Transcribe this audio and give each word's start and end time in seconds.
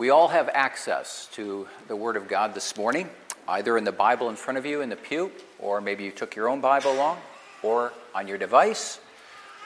We 0.00 0.08
all 0.08 0.28
have 0.28 0.48
access 0.54 1.28
to 1.32 1.68
the 1.86 1.94
Word 1.94 2.16
of 2.16 2.26
God 2.26 2.54
this 2.54 2.74
morning, 2.74 3.10
either 3.46 3.76
in 3.76 3.84
the 3.84 3.92
Bible 3.92 4.30
in 4.30 4.36
front 4.36 4.56
of 4.56 4.64
you 4.64 4.80
in 4.80 4.88
the 4.88 4.96
pew, 4.96 5.30
or 5.58 5.82
maybe 5.82 6.04
you 6.04 6.10
took 6.10 6.34
your 6.34 6.48
own 6.48 6.62
Bible 6.62 6.92
along, 6.92 7.18
or 7.62 7.92
on 8.14 8.26
your 8.26 8.38
device, 8.38 8.98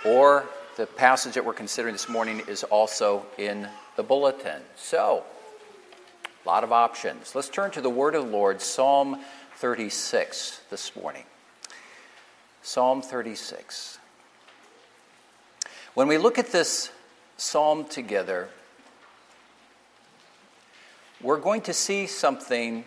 or 0.04 0.44
the 0.76 0.86
passage 0.86 1.34
that 1.34 1.44
we're 1.44 1.52
considering 1.52 1.94
this 1.94 2.08
morning 2.08 2.42
is 2.48 2.64
also 2.64 3.24
in 3.38 3.68
the 3.94 4.02
bulletin. 4.02 4.60
So, 4.74 5.22
a 6.44 6.48
lot 6.48 6.64
of 6.64 6.72
options. 6.72 7.36
Let's 7.36 7.48
turn 7.48 7.70
to 7.70 7.80
the 7.80 7.88
Word 7.88 8.16
of 8.16 8.24
the 8.24 8.32
Lord, 8.32 8.60
Psalm 8.60 9.20
36, 9.58 10.62
this 10.68 10.96
morning. 10.96 11.26
Psalm 12.60 13.02
36. 13.02 14.00
When 15.94 16.08
we 16.08 16.18
look 16.18 16.40
at 16.40 16.50
this 16.50 16.90
psalm 17.36 17.84
together, 17.84 18.48
we're 21.24 21.40
going 21.40 21.62
to 21.62 21.72
see 21.72 22.06
something 22.06 22.84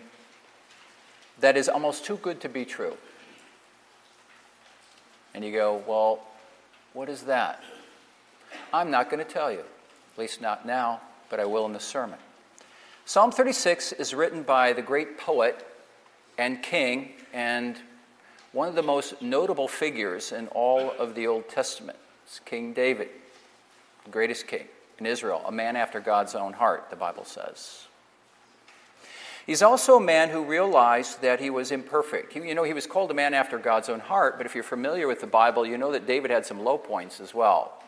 that 1.40 1.56
is 1.56 1.68
almost 1.68 2.04
too 2.04 2.16
good 2.18 2.40
to 2.40 2.48
be 2.48 2.64
true. 2.64 2.96
And 5.34 5.44
you 5.44 5.52
go, 5.52 5.82
well, 5.86 6.20
what 6.92 7.08
is 7.08 7.22
that? 7.22 7.62
I'm 8.72 8.90
not 8.92 9.10
going 9.10 9.24
to 9.24 9.30
tell 9.30 9.50
you, 9.50 9.58
at 9.58 10.18
least 10.18 10.40
not 10.40 10.64
now, 10.64 11.00
but 11.28 11.40
I 11.40 11.44
will 11.44 11.66
in 11.66 11.72
the 11.72 11.80
sermon. 11.80 12.18
Psalm 13.04 13.32
36 13.32 13.92
is 13.94 14.14
written 14.14 14.42
by 14.44 14.72
the 14.72 14.82
great 14.82 15.18
poet 15.18 15.66
and 16.38 16.62
king 16.62 17.10
and 17.32 17.76
one 18.52 18.68
of 18.68 18.76
the 18.76 18.82
most 18.82 19.20
notable 19.20 19.66
figures 19.66 20.30
in 20.30 20.46
all 20.48 20.92
of 20.98 21.14
the 21.16 21.26
Old 21.26 21.48
Testament. 21.48 21.98
It's 22.24 22.38
King 22.38 22.72
David, 22.72 23.08
the 24.04 24.10
greatest 24.10 24.46
king 24.46 24.68
in 24.98 25.06
Israel, 25.06 25.42
a 25.46 25.52
man 25.52 25.74
after 25.74 25.98
God's 26.00 26.34
own 26.34 26.52
heart, 26.52 26.88
the 26.90 26.96
Bible 26.96 27.24
says. 27.24 27.88
He's 29.48 29.62
also 29.62 29.96
a 29.96 30.00
man 30.00 30.28
who 30.28 30.44
realized 30.44 31.22
that 31.22 31.40
he 31.40 31.48
was 31.48 31.72
imperfect. 31.72 32.36
You 32.36 32.54
know, 32.54 32.64
he 32.64 32.74
was 32.74 32.86
called 32.86 33.10
a 33.10 33.14
man 33.14 33.32
after 33.32 33.56
God's 33.56 33.88
own 33.88 34.00
heart, 34.00 34.36
but 34.36 34.44
if 34.44 34.54
you're 34.54 34.62
familiar 34.62 35.08
with 35.08 35.22
the 35.22 35.26
Bible, 35.26 35.64
you 35.64 35.78
know 35.78 35.90
that 35.92 36.06
David 36.06 36.30
had 36.30 36.44
some 36.44 36.62
low 36.62 36.76
points 36.76 37.18
as 37.18 37.32
well. 37.32 37.82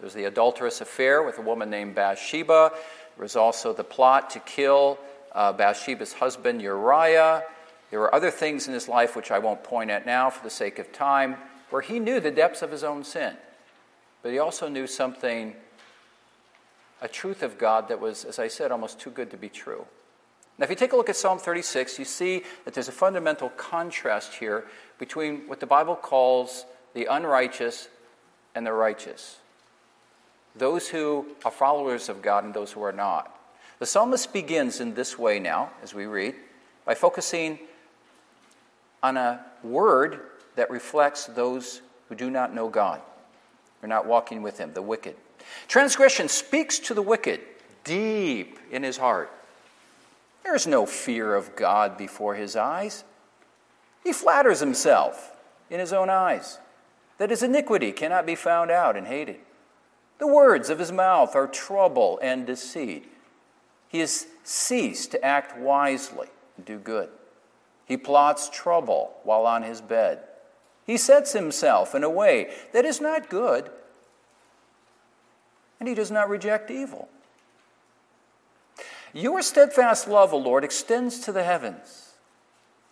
There 0.00 0.04
was 0.04 0.14
the 0.14 0.24
adulterous 0.24 0.80
affair 0.80 1.22
with 1.22 1.38
a 1.38 1.42
woman 1.42 1.70
named 1.70 1.94
Bathsheba. 1.94 2.72
There 2.72 3.22
was 3.22 3.36
also 3.36 3.72
the 3.72 3.84
plot 3.84 4.30
to 4.30 4.40
kill 4.40 4.98
uh, 5.32 5.52
Bathsheba's 5.52 6.12
husband 6.12 6.60
Uriah. 6.60 7.44
There 7.92 8.00
were 8.00 8.12
other 8.12 8.32
things 8.32 8.66
in 8.66 8.74
his 8.74 8.88
life 8.88 9.14
which 9.14 9.30
I 9.30 9.38
won't 9.38 9.62
point 9.62 9.92
at 9.92 10.06
now 10.06 10.28
for 10.28 10.42
the 10.42 10.50
sake 10.50 10.80
of 10.80 10.92
time, 10.92 11.36
where 11.70 11.82
he 11.82 12.00
knew 12.00 12.18
the 12.18 12.32
depths 12.32 12.62
of 12.62 12.72
his 12.72 12.82
own 12.82 13.04
sin. 13.04 13.36
But 14.24 14.32
he 14.32 14.40
also 14.40 14.66
knew 14.66 14.88
something, 14.88 15.54
a 17.00 17.06
truth 17.06 17.44
of 17.44 17.58
God 17.58 17.86
that 17.90 18.00
was, 18.00 18.24
as 18.24 18.40
I 18.40 18.48
said, 18.48 18.72
almost 18.72 18.98
too 18.98 19.10
good 19.10 19.30
to 19.30 19.36
be 19.36 19.48
true. 19.48 19.86
Now, 20.58 20.64
if 20.64 20.70
you 20.70 20.76
take 20.76 20.92
a 20.92 20.96
look 20.96 21.08
at 21.08 21.16
Psalm 21.16 21.38
36, 21.38 21.98
you 21.98 22.04
see 22.04 22.42
that 22.64 22.74
there's 22.74 22.88
a 22.88 22.92
fundamental 22.92 23.50
contrast 23.50 24.34
here 24.34 24.64
between 24.98 25.46
what 25.48 25.60
the 25.60 25.66
Bible 25.66 25.96
calls 25.96 26.64
the 26.94 27.06
unrighteous 27.06 27.88
and 28.54 28.66
the 28.66 28.72
righteous. 28.72 29.38
Those 30.54 30.88
who 30.88 31.26
are 31.44 31.50
followers 31.50 32.08
of 32.08 32.22
God 32.22 32.44
and 32.44 32.54
those 32.54 32.72
who 32.72 32.82
are 32.82 32.92
not. 32.92 33.38
The 33.78 33.86
psalmist 33.86 34.32
begins 34.32 34.80
in 34.80 34.94
this 34.94 35.18
way 35.18 35.38
now, 35.38 35.70
as 35.82 35.92
we 35.92 36.06
read, 36.06 36.34
by 36.86 36.94
focusing 36.94 37.58
on 39.02 39.18
a 39.18 39.44
word 39.62 40.20
that 40.54 40.70
reflects 40.70 41.26
those 41.26 41.82
who 42.08 42.14
do 42.14 42.30
not 42.30 42.54
know 42.54 42.68
God, 42.68 43.02
they're 43.80 43.88
not 43.88 44.06
walking 44.06 44.40
with 44.40 44.56
Him, 44.56 44.72
the 44.72 44.80
wicked. 44.80 45.16
Transgression 45.68 46.28
speaks 46.28 46.78
to 46.78 46.94
the 46.94 47.02
wicked 47.02 47.40
deep 47.84 48.58
in 48.70 48.82
his 48.82 48.96
heart. 48.96 49.30
There's 50.46 50.66
no 50.66 50.86
fear 50.86 51.34
of 51.34 51.56
God 51.56 51.98
before 51.98 52.36
his 52.36 52.54
eyes. 52.54 53.02
He 54.04 54.12
flatters 54.12 54.60
himself 54.60 55.36
in 55.68 55.80
his 55.80 55.92
own 55.92 56.08
eyes 56.08 56.60
that 57.18 57.30
his 57.30 57.42
iniquity 57.42 57.90
cannot 57.90 58.26
be 58.26 58.36
found 58.36 58.70
out 58.70 58.96
and 58.96 59.08
hated. 59.08 59.40
The 60.18 60.28
words 60.28 60.70
of 60.70 60.78
his 60.78 60.92
mouth 60.92 61.34
are 61.34 61.48
trouble 61.48 62.20
and 62.22 62.46
deceit. 62.46 63.12
He 63.88 63.98
has 63.98 64.28
ceased 64.44 65.10
to 65.10 65.24
act 65.24 65.58
wisely 65.58 66.28
and 66.56 66.64
do 66.64 66.78
good. 66.78 67.08
He 67.84 67.96
plots 67.96 68.48
trouble 68.48 69.14
while 69.24 69.46
on 69.46 69.64
his 69.64 69.80
bed. 69.80 70.20
He 70.86 70.96
sets 70.96 71.32
himself 71.32 71.92
in 71.92 72.04
a 72.04 72.10
way 72.10 72.54
that 72.72 72.84
is 72.84 73.00
not 73.00 73.28
good, 73.28 73.68
and 75.80 75.88
he 75.88 75.94
does 75.94 76.12
not 76.12 76.28
reject 76.28 76.70
evil. 76.70 77.08
Your 79.16 79.40
steadfast 79.40 80.08
love, 80.08 80.34
O 80.34 80.36
Lord, 80.36 80.62
extends 80.62 81.20
to 81.20 81.32
the 81.32 81.42
heavens, 81.42 82.12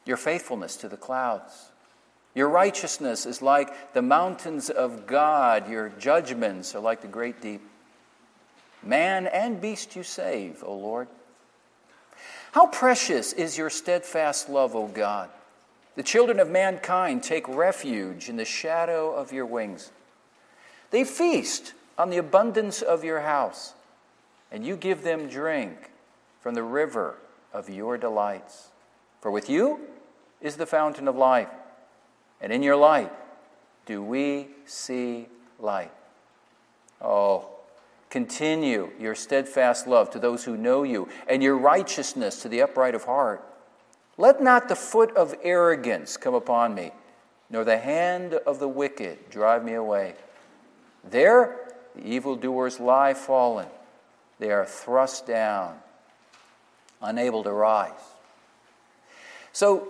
your 0.07 0.17
faithfulness 0.17 0.75
to 0.77 0.89
the 0.89 0.97
clouds. 0.97 1.69
Your 2.35 2.49
righteousness 2.49 3.27
is 3.27 3.43
like 3.43 3.93
the 3.93 4.01
mountains 4.01 4.71
of 4.71 5.07
God, 5.07 5.69
your 5.69 5.91
judgments 5.99 6.75
are 6.75 6.81
like 6.81 7.03
the 7.03 7.09
great 7.09 7.43
deep. 7.43 7.61
Man 8.83 9.27
and 9.27 9.61
beast 9.61 9.97
you 9.97 10.03
save, 10.03 10.65
O 10.65 10.75
Lord. 10.75 11.09
How 12.53 12.69
precious 12.69 13.35
is 13.35 13.59
your 13.59 13.69
steadfast 13.69 14.49
love, 14.49 14.75
O 14.75 14.87
God. 14.87 15.29
The 15.95 16.03
children 16.03 16.41
of 16.41 16.49
mankind 16.49 17.23
take 17.23 17.47
refuge 17.47 18.31
in 18.31 18.37
the 18.37 18.47
shadow 18.47 19.15
of 19.15 19.31
your 19.31 19.45
wings. 19.45 19.91
They 20.91 21.05
feast 21.05 21.75
on 21.99 22.09
the 22.09 22.17
abundance 22.17 22.81
of 22.81 23.05
your 23.05 23.21
house, 23.21 23.75
and 24.51 24.65
you 24.65 24.75
give 24.75 25.03
them 25.03 25.29
drink 25.29 25.91
from 26.45 26.53
the 26.53 26.63
river 26.63 27.15
of 27.55 27.71
your 27.71 27.97
delights. 27.97 28.69
For 29.23 29.31
with 29.31 29.49
you 29.49 29.81
is 30.43 30.57
the 30.57 30.67
fountain 30.67 31.09
of 31.09 31.17
life, 31.17 31.49
and 32.39 32.53
in 32.53 32.63
your 32.63 32.77
light 32.77 33.11
do 33.87 34.03
we 34.03 34.49
see 34.67 35.29
light. 35.59 35.91
Oh, 37.01 37.49
continue 38.11 38.91
your 39.01 39.15
steadfast 39.15 39.87
love 39.87 40.11
to 40.11 40.19
those 40.19 40.45
who 40.45 40.59
know 40.59 40.83
you, 40.83 41.09
and 41.27 41.43
your 41.43 41.57
righteousness 41.57 42.43
to 42.43 42.51
the 42.51 42.61
upright 42.61 42.95
of 42.95 43.05
heart. 43.05 43.43
Let 44.19 44.43
not 44.43 44.69
the 44.69 44.77
foot 44.77 45.17
of 45.17 45.35
arrogance 45.43 46.19
come 46.19 46.35
upon 46.35 46.75
me, 46.75 46.91
nor 47.49 47.65
the 47.65 47.79
hand 47.79 48.35
of 48.35 48.59
the 48.59 48.69
wicked 48.69 49.31
drive 49.31 49.65
me 49.65 49.73
away. 49.73 50.15
There 51.03 51.71
the 51.97 52.07
evildoers 52.07 52.81
lie 52.81 53.15
fallen, 53.15 53.69
they 54.39 54.51
are 54.51 54.67
thrust 54.67 55.27
down 55.27 55.81
unable 57.05 57.43
to 57.45 57.53
rise. 57.53 57.93
So, 59.53 59.89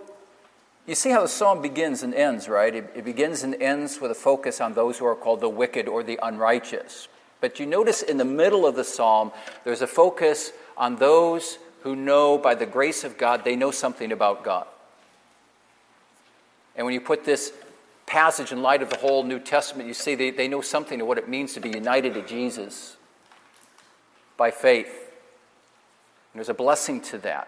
you 0.85 0.93
see 0.93 1.09
how 1.09 1.21
the 1.21 1.27
psalm 1.27 1.61
begins 1.61 2.03
and 2.03 2.13
ends, 2.13 2.47
right? 2.47 2.75
It, 2.75 2.91
it, 2.95 3.05
begins 3.05 3.41
and 3.41 3.55
ends 3.55 3.99
with 3.99 4.11
a 4.11 4.15
focus 4.15 4.61
on 4.61 4.73
those 4.73 4.99
who 4.99 5.05
are 5.05 5.15
called 5.15 5.41
the 5.41 5.49
wicked 5.49 5.87
or 5.87 6.03
the 6.03 6.19
unrighteous. 6.21 7.07
But 7.41 7.59
you 7.59 7.65
notice 7.65 8.03
in 8.03 8.17
the 8.17 8.25
middle 8.25 8.67
of 8.67 8.75
the 8.75 8.83
psalm, 8.83 9.31
there's 9.63 9.81
a 9.81 9.87
focus 9.87 10.51
on 10.77 10.97
those 10.97 11.57
who 11.81 11.95
know 11.95 12.37
by 12.37 12.55
the 12.55 12.65
grace 12.65 13.03
of 13.03 13.17
God, 13.17 13.43
they 13.43 13.55
know 13.55 13.71
something 13.71 14.11
about 14.11 14.43
God. 14.43 14.67
And 16.75 16.85
when 16.85 16.93
you 16.93 17.01
put 17.01 17.25
this 17.25 17.53
passage 18.05 18.51
in 18.51 18.61
light 18.61 18.81
of 18.81 18.89
the 18.89 18.97
whole 18.97 19.23
New 19.23 19.39
Testament, 19.39 19.87
you 19.87 19.93
see 19.93 20.15
they, 20.15 20.29
they 20.29 20.47
know 20.47 20.61
something 20.61 21.01
of 21.01 21.07
what 21.07 21.17
it 21.17 21.29
means 21.29 21.53
to 21.53 21.59
be 21.59 21.69
united 21.69 22.13
to 22.15 22.21
Jesus 22.21 22.97
by 24.37 24.51
faith. 24.51 25.04
And 26.35 26.39
there's 26.41 26.49
a 26.49 26.53
blessing 26.53 26.99
to 26.99 27.17
that. 27.19 27.47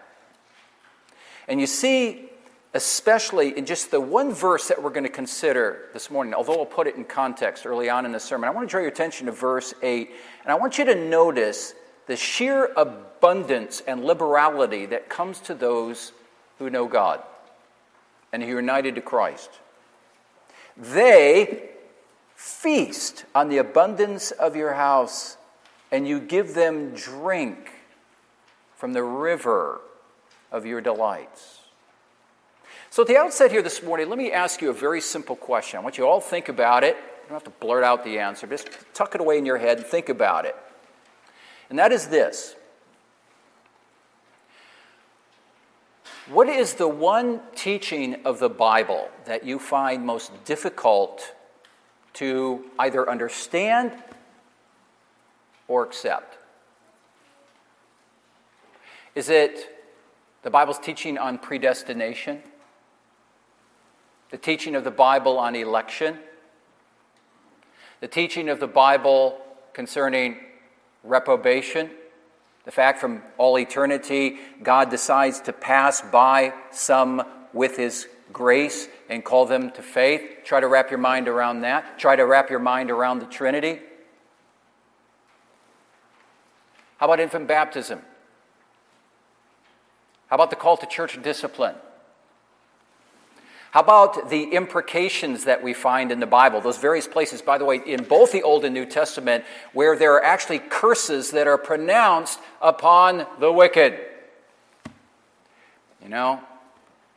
And 1.46 1.60
you 1.60 1.66
see, 1.66 2.30
especially 2.72 3.58
in 3.58 3.66
just 3.66 3.90
the 3.90 4.00
one 4.00 4.32
verse 4.32 4.68
that 4.68 4.82
we're 4.82 4.88
going 4.88 5.04
to 5.04 5.10
consider 5.10 5.90
this 5.92 6.10
morning, 6.10 6.32
although 6.32 6.54
I'll 6.54 6.64
put 6.64 6.86
it 6.86 6.96
in 6.96 7.04
context 7.04 7.66
early 7.66 7.90
on 7.90 8.06
in 8.06 8.12
the 8.12 8.18
sermon, 8.18 8.48
I 8.48 8.50
want 8.50 8.66
to 8.66 8.70
draw 8.70 8.80
your 8.80 8.88
attention 8.88 9.26
to 9.26 9.32
verse 9.32 9.74
8. 9.82 10.10
And 10.42 10.50
I 10.50 10.54
want 10.54 10.78
you 10.78 10.86
to 10.86 10.94
notice 10.94 11.74
the 12.06 12.16
sheer 12.16 12.72
abundance 12.78 13.82
and 13.86 14.06
liberality 14.06 14.86
that 14.86 15.10
comes 15.10 15.40
to 15.40 15.54
those 15.54 16.12
who 16.58 16.70
know 16.70 16.86
God 16.88 17.22
and 18.32 18.42
who 18.42 18.56
are 18.56 18.60
united 18.60 18.94
to 18.94 19.02
Christ. 19.02 19.50
They 20.78 21.68
feast 22.36 23.26
on 23.34 23.50
the 23.50 23.58
abundance 23.58 24.30
of 24.30 24.56
your 24.56 24.72
house, 24.72 25.36
and 25.92 26.08
you 26.08 26.20
give 26.20 26.54
them 26.54 26.94
drink 26.94 27.72
from 28.78 28.92
the 28.92 29.02
river 29.02 29.80
of 30.52 30.64
your 30.64 30.80
delights. 30.80 31.58
So, 32.90 33.02
at 33.02 33.08
the 33.08 33.16
outset 33.16 33.50
here 33.50 33.60
this 33.60 33.82
morning, 33.82 34.08
let 34.08 34.18
me 34.18 34.30
ask 34.30 34.62
you 34.62 34.70
a 34.70 34.72
very 34.72 35.00
simple 35.00 35.34
question. 35.34 35.80
I 35.80 35.82
want 35.82 35.98
you 35.98 36.06
all 36.06 36.20
to 36.20 36.26
think 36.26 36.48
about 36.48 36.84
it. 36.84 36.94
You 36.94 37.28
don't 37.28 37.34
have 37.34 37.52
to 37.52 37.58
blurt 37.58 37.82
out 37.82 38.04
the 38.04 38.20
answer, 38.20 38.46
just 38.46 38.70
tuck 38.94 39.16
it 39.16 39.20
away 39.20 39.36
in 39.36 39.44
your 39.44 39.58
head 39.58 39.78
and 39.78 39.86
think 39.86 40.08
about 40.08 40.44
it. 40.44 40.54
And 41.68 41.78
that 41.78 41.90
is 41.90 42.06
this 42.06 42.54
What 46.28 46.48
is 46.48 46.74
the 46.74 46.88
one 46.88 47.40
teaching 47.56 48.24
of 48.24 48.38
the 48.38 48.48
Bible 48.48 49.08
that 49.24 49.44
you 49.44 49.58
find 49.58 50.06
most 50.06 50.30
difficult 50.44 51.34
to 52.14 52.64
either 52.78 53.10
understand 53.10 53.92
or 55.66 55.82
accept? 55.82 56.37
Is 59.18 59.28
it 59.30 59.68
the 60.42 60.50
Bible's 60.50 60.78
teaching 60.78 61.18
on 61.18 61.38
predestination? 61.38 62.40
The 64.30 64.36
teaching 64.36 64.76
of 64.76 64.84
the 64.84 64.92
Bible 64.92 65.40
on 65.40 65.56
election? 65.56 66.18
The 67.98 68.06
teaching 68.06 68.48
of 68.48 68.60
the 68.60 68.68
Bible 68.68 69.40
concerning 69.72 70.36
reprobation? 71.02 71.90
The 72.64 72.70
fact 72.70 73.00
from 73.00 73.22
all 73.38 73.58
eternity, 73.58 74.38
God 74.62 74.88
decides 74.88 75.40
to 75.40 75.52
pass 75.52 76.00
by 76.00 76.54
some 76.70 77.24
with 77.52 77.76
His 77.76 78.06
grace 78.32 78.86
and 79.08 79.24
call 79.24 79.46
them 79.46 79.72
to 79.72 79.82
faith. 79.82 80.44
Try 80.44 80.60
to 80.60 80.68
wrap 80.68 80.92
your 80.92 81.00
mind 81.00 81.26
around 81.26 81.62
that. 81.62 81.98
Try 81.98 82.14
to 82.14 82.24
wrap 82.24 82.50
your 82.50 82.60
mind 82.60 82.88
around 82.88 83.18
the 83.18 83.26
Trinity. 83.26 83.80
How 86.98 87.06
about 87.06 87.18
infant 87.18 87.48
baptism? 87.48 88.00
How 90.28 90.36
about 90.36 90.50
the 90.50 90.56
call 90.56 90.76
to 90.76 90.86
church 90.86 91.20
discipline? 91.22 91.74
How 93.70 93.80
about 93.80 94.30
the 94.30 94.44
imprecations 94.44 95.44
that 95.44 95.62
we 95.62 95.74
find 95.74 96.10
in 96.10 96.20
the 96.20 96.26
Bible? 96.26 96.60
Those 96.60 96.78
various 96.78 97.06
places, 97.06 97.42
by 97.42 97.58
the 97.58 97.66
way, 97.66 97.76
in 97.84 98.04
both 98.04 98.32
the 98.32 98.42
Old 98.42 98.64
and 98.64 98.72
New 98.72 98.86
Testament, 98.86 99.44
where 99.74 99.96
there 99.96 100.14
are 100.14 100.24
actually 100.24 100.58
curses 100.58 101.32
that 101.32 101.46
are 101.46 101.58
pronounced 101.58 102.38
upon 102.62 103.26
the 103.40 103.52
wicked. 103.52 103.98
You 106.02 106.08
know, 106.08 106.40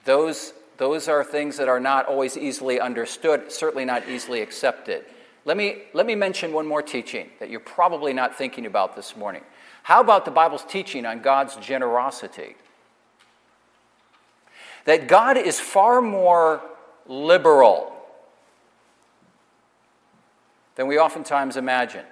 those, 0.04 0.54
those 0.78 1.08
are 1.08 1.24
things 1.24 1.56
that 1.58 1.70
are 1.70 1.80
not 1.80 2.08
always 2.08 2.38
easily 2.38 2.82
understood, 2.82 3.52
certainly 3.52 3.86
not 3.86 4.10
easily 4.10 4.42
accepted. 4.42 5.06
Let 5.46 5.56
me, 5.56 5.84
let 5.94 6.06
me 6.06 6.16
mention 6.16 6.52
one 6.52 6.68
more 6.68 6.82
teaching 6.82 7.30
that 7.40 7.50
you're 7.50 7.62
probably 7.62 8.12
not 8.12 8.38
thinking 8.38 8.66
about 8.66 8.96
this 8.96 9.16
morning. 9.16 9.44
How 9.84 10.02
about 10.02 10.26
the 10.26 10.32
Bible's 10.32 10.66
teaching 10.66 11.06
on 11.06 11.22
God's 11.22 11.56
generosity? 11.56 12.56
That 14.86 15.08
God 15.08 15.38
is 15.38 15.60
far 15.60 16.02
more 16.02 16.62
liberal 17.08 17.94
than 20.76 20.88
we 20.88 20.98
oftentimes 20.98 21.58
imagine. 21.58 22.06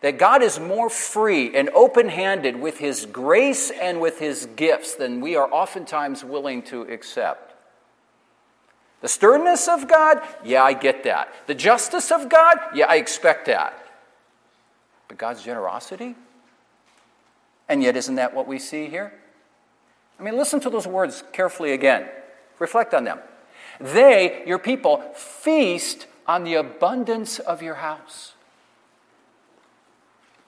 That 0.00 0.18
God 0.18 0.42
is 0.42 0.60
more 0.60 0.88
free 0.88 1.54
and 1.56 1.68
open 1.70 2.08
handed 2.08 2.56
with 2.56 2.78
His 2.78 3.04
grace 3.04 3.70
and 3.70 4.00
with 4.00 4.18
His 4.18 4.46
gifts 4.56 4.94
than 4.94 5.20
we 5.20 5.36
are 5.36 5.52
oftentimes 5.52 6.24
willing 6.24 6.62
to 6.64 6.82
accept. 6.82 7.54
The 9.00 9.08
sternness 9.08 9.68
of 9.68 9.88
God, 9.88 10.20
yeah, 10.44 10.62
I 10.62 10.72
get 10.72 11.04
that. 11.04 11.32
The 11.46 11.54
justice 11.54 12.10
of 12.10 12.28
God, 12.28 12.56
yeah, 12.74 12.86
I 12.86 12.96
expect 12.96 13.46
that. 13.46 13.86
But 15.08 15.18
God's 15.18 15.42
generosity? 15.42 16.14
And 17.68 17.82
yet, 17.82 17.96
isn't 17.96 18.16
that 18.16 18.34
what 18.34 18.46
we 18.46 18.58
see 18.58 18.86
here? 18.86 19.12
I 20.18 20.22
mean, 20.22 20.36
listen 20.36 20.60
to 20.60 20.70
those 20.70 20.86
words 20.86 21.22
carefully 21.32 21.72
again. 21.72 22.08
Reflect 22.58 22.92
on 22.92 23.04
them. 23.04 23.20
They, 23.80 24.42
your 24.46 24.58
people, 24.58 24.98
feast 25.14 26.06
on 26.26 26.44
the 26.44 26.54
abundance 26.54 27.38
of 27.38 27.62
your 27.62 27.76
house. 27.76 28.32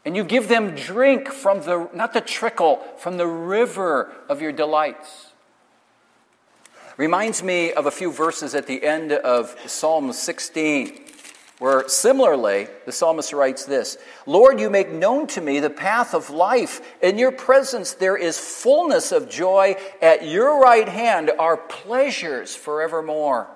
And 0.05 0.17
you 0.17 0.25
give 0.25 0.49
them 0.49 0.75
drink 0.75 1.29
from 1.29 1.61
the, 1.61 1.89
not 1.95 2.13
the 2.13 2.21
trickle, 2.21 2.77
from 2.99 3.17
the 3.17 3.27
river 3.27 4.13
of 4.29 4.41
your 4.41 4.53
delights. 4.53 5.29
Reminds 6.97 7.43
me 7.43 7.73
of 7.73 7.87
a 7.87 7.91
few 7.91 8.11
verses 8.11 8.55
at 8.55 8.67
the 8.67 8.85
end 8.85 9.13
of 9.13 9.57
Psalm 9.67 10.13
16 10.13 11.05
where 11.61 11.87
similarly 11.89 12.67
the 12.87 12.91
psalmist 12.91 13.33
writes 13.33 13.65
this 13.67 13.99
Lord, 14.27 14.59
you 14.59 14.69
make 14.69 14.91
known 14.91 15.29
to 15.29 15.41
me 15.41 15.61
the 15.61 15.71
path 15.71 16.15
of 16.15 16.31
life. 16.31 16.81
In 17.01 17.19
your 17.19 17.31
presence 17.31 17.93
there 17.93 18.17
is 18.17 18.39
fullness 18.39 19.13
of 19.13 19.31
joy. 19.31 19.77
At 20.03 20.27
your 20.27 20.61
right 20.61 20.89
hand 20.89 21.31
are 21.39 21.57
pleasures 21.57 22.57
forevermore. 22.57 23.47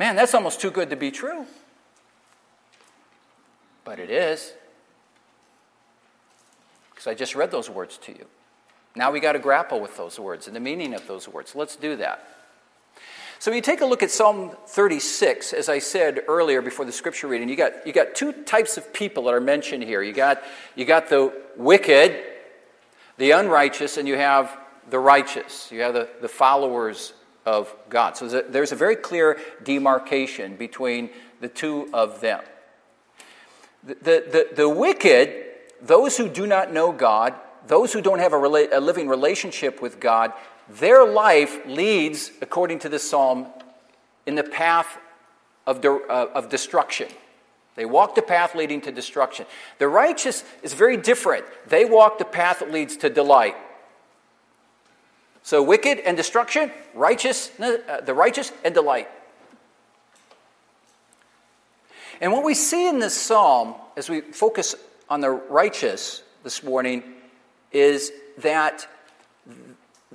Man, 0.00 0.16
that's 0.16 0.34
almost 0.34 0.60
too 0.60 0.70
good 0.70 0.90
to 0.90 0.96
be 0.96 1.10
true. 1.10 1.46
But 3.84 3.98
it 3.98 4.10
is. 4.10 4.54
Because 6.90 7.06
I 7.06 7.14
just 7.14 7.34
read 7.34 7.50
those 7.50 7.68
words 7.68 7.98
to 7.98 8.12
you. 8.12 8.26
Now 8.96 9.10
we 9.10 9.20
got 9.20 9.32
to 9.32 9.38
grapple 9.38 9.80
with 9.80 9.96
those 9.98 10.18
words 10.18 10.46
and 10.46 10.56
the 10.56 10.60
meaning 10.60 10.94
of 10.94 11.06
those 11.06 11.28
words. 11.28 11.54
Let's 11.54 11.76
do 11.76 11.94
that. 11.96 12.26
So 13.44 13.52
you 13.52 13.60
take 13.60 13.82
a 13.82 13.84
look 13.84 14.02
at 14.02 14.10
Psalm 14.10 14.52
36, 14.68 15.52
as 15.52 15.68
I 15.68 15.78
said 15.78 16.22
earlier 16.28 16.62
before 16.62 16.86
the 16.86 16.92
scripture 16.92 17.26
reading, 17.26 17.50
you 17.50 17.56
got, 17.56 17.86
you 17.86 17.92
got 17.92 18.14
two 18.14 18.32
types 18.32 18.78
of 18.78 18.90
people 18.90 19.24
that 19.24 19.34
are 19.34 19.40
mentioned 19.42 19.82
here. 19.82 20.00
You 20.00 20.14
got, 20.14 20.42
you 20.74 20.86
got 20.86 21.10
the 21.10 21.30
wicked, 21.54 22.24
the 23.18 23.32
unrighteous, 23.32 23.98
and 23.98 24.08
you 24.08 24.16
have 24.16 24.58
the 24.88 24.98
righteous. 24.98 25.70
You 25.70 25.82
have 25.82 25.92
the, 25.92 26.08
the 26.22 26.28
followers 26.28 27.12
of 27.44 27.70
God. 27.90 28.16
So 28.16 28.28
there's 28.28 28.72
a 28.72 28.76
very 28.76 28.96
clear 28.96 29.38
demarcation 29.62 30.56
between 30.56 31.10
the 31.42 31.48
two 31.48 31.90
of 31.92 32.22
them. 32.22 32.40
The, 33.82 33.94
the, 33.94 34.00
the, 34.00 34.48
the 34.56 34.68
wicked, 34.70 35.44
those 35.82 36.16
who 36.16 36.30
do 36.30 36.46
not 36.46 36.72
know 36.72 36.92
God, 36.92 37.34
those 37.66 37.92
who 37.92 38.00
don't 38.00 38.20
have 38.20 38.32
a, 38.32 38.36
rela- 38.36 38.72
a 38.72 38.80
living 38.80 39.06
relationship 39.06 39.82
with 39.82 40.00
God, 40.00 40.32
their 40.68 41.04
life 41.04 41.64
leads, 41.66 42.30
according 42.40 42.80
to 42.80 42.88
this 42.88 43.08
psalm, 43.08 43.46
in 44.26 44.34
the 44.34 44.44
path 44.44 44.98
of, 45.66 45.80
de- 45.80 45.90
uh, 45.90 46.30
of 46.34 46.48
destruction. 46.48 47.08
They 47.76 47.84
walk 47.84 48.14
the 48.14 48.22
path 48.22 48.54
leading 48.54 48.80
to 48.82 48.92
destruction. 48.92 49.46
The 49.78 49.88
righteous 49.88 50.44
is 50.62 50.74
very 50.74 50.96
different. 50.96 51.44
They 51.66 51.84
walk 51.84 52.18
the 52.18 52.24
path 52.24 52.60
that 52.60 52.70
leads 52.70 52.96
to 52.98 53.10
delight. 53.10 53.56
So 55.42 55.62
wicked 55.62 55.98
and 55.98 56.16
destruction, 56.16 56.70
righteous, 56.94 57.50
uh, 57.60 58.00
the 58.00 58.14
righteous 58.14 58.52
and 58.64 58.72
delight. 58.72 59.08
And 62.20 62.32
what 62.32 62.44
we 62.44 62.54
see 62.54 62.88
in 62.88 63.00
this 63.00 63.14
psalm, 63.14 63.74
as 63.96 64.08
we 64.08 64.20
focus 64.20 64.76
on 65.10 65.20
the 65.20 65.30
righteous 65.30 66.22
this 66.44 66.62
morning, 66.62 67.02
is 67.72 68.12
that 68.38 68.86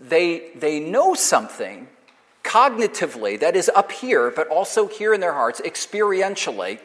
they, 0.01 0.51
they 0.55 0.79
know 0.79 1.13
something 1.13 1.87
cognitively 2.43 3.39
that 3.39 3.55
is 3.55 3.69
up 3.75 3.91
here, 3.91 4.31
but 4.31 4.47
also 4.47 4.87
here 4.87 5.13
in 5.13 5.21
their 5.21 5.33
hearts, 5.33 5.61
experientially. 5.61 6.79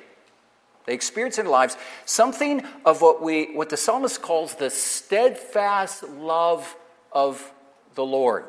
They 0.86 0.92
experience 0.92 1.38
in 1.38 1.46
their 1.46 1.52
lives 1.52 1.76
something 2.04 2.62
of 2.84 3.00
what, 3.00 3.22
we, 3.22 3.54
what 3.54 3.70
the 3.70 3.76
psalmist 3.76 4.20
calls 4.20 4.54
the 4.54 4.68
steadfast 4.68 6.02
love 6.02 6.76
of 7.12 7.52
the 7.94 8.04
Lord. 8.04 8.44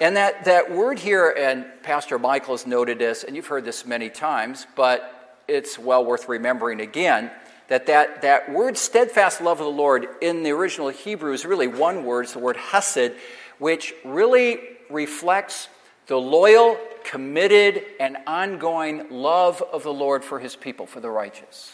And 0.00 0.16
that, 0.16 0.44
that 0.44 0.70
word 0.70 0.98
here, 0.98 1.34
and 1.36 1.66
Pastor 1.82 2.18
Michael 2.18 2.54
has 2.54 2.66
noted 2.66 2.98
this, 2.98 3.24
and 3.24 3.34
you've 3.34 3.46
heard 3.46 3.64
this 3.64 3.84
many 3.84 4.08
times, 4.08 4.66
but 4.76 5.42
it's 5.48 5.78
well 5.78 6.04
worth 6.04 6.28
remembering 6.28 6.80
again 6.80 7.30
that, 7.68 7.86
that 7.86 8.22
that 8.22 8.52
word 8.52 8.78
steadfast 8.78 9.40
love 9.40 9.60
of 9.60 9.66
the 9.66 9.72
Lord 9.72 10.06
in 10.20 10.42
the 10.42 10.50
original 10.50 10.88
Hebrew 10.88 11.32
is 11.32 11.44
really 11.44 11.66
one 11.66 12.04
word, 12.04 12.22
it's 12.22 12.32
the 12.34 12.38
word 12.38 12.56
hesed, 12.56 13.12
which 13.58 13.94
really 14.04 14.60
reflects 14.90 15.68
the 16.06 16.16
loyal, 16.16 16.78
committed, 17.04 17.82
and 17.98 18.16
ongoing 18.26 19.06
love 19.10 19.62
of 19.72 19.82
the 19.82 19.92
Lord 19.92 20.24
for 20.24 20.38
his 20.38 20.54
people, 20.54 20.86
for 20.86 21.00
the 21.00 21.10
righteous. 21.10 21.72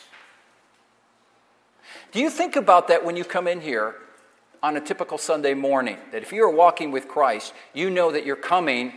Do 2.13 2.21
you 2.21 2.31
think 2.31 2.57
about 2.57 2.89
that 2.89 3.05
when 3.05 3.17
you 3.17 3.25
come 3.25 3.47
in 3.47 3.61
here 3.61 3.97
on 4.63 4.77
a 4.77 4.81
typical 4.81 5.19
Sunday 5.19 5.55
morning? 5.55 5.99
That 6.13 6.23
if 6.23 6.33
you 6.33 6.45
are 6.45 6.51
walking 6.51 6.91
with 6.91 7.09
Christ, 7.09 7.53
you 7.75 7.91
know 7.91 8.13
that 8.13 8.25
you're 8.25 8.37
coming 8.37 8.95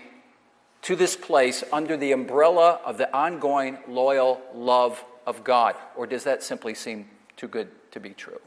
to 0.83 0.95
this 0.95 1.15
place 1.15 1.63
under 1.73 1.97
the 1.97 2.11
umbrella 2.11 2.79
of 2.85 2.97
the 2.97 3.13
ongoing, 3.15 3.77
loyal 3.87 4.41
love 4.53 5.03
of 5.25 5.43
God? 5.43 5.75
Or 5.95 6.07
does 6.07 6.23
that 6.23 6.43
simply 6.43 6.73
seem 6.73 7.07
too 7.37 7.47
good 7.47 7.69
to 7.91 7.99
be 7.99 8.11
true? 8.11 8.41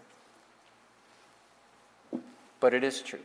But 2.60 2.74
it 2.74 2.82
is 2.84 3.02
true. 3.02 3.20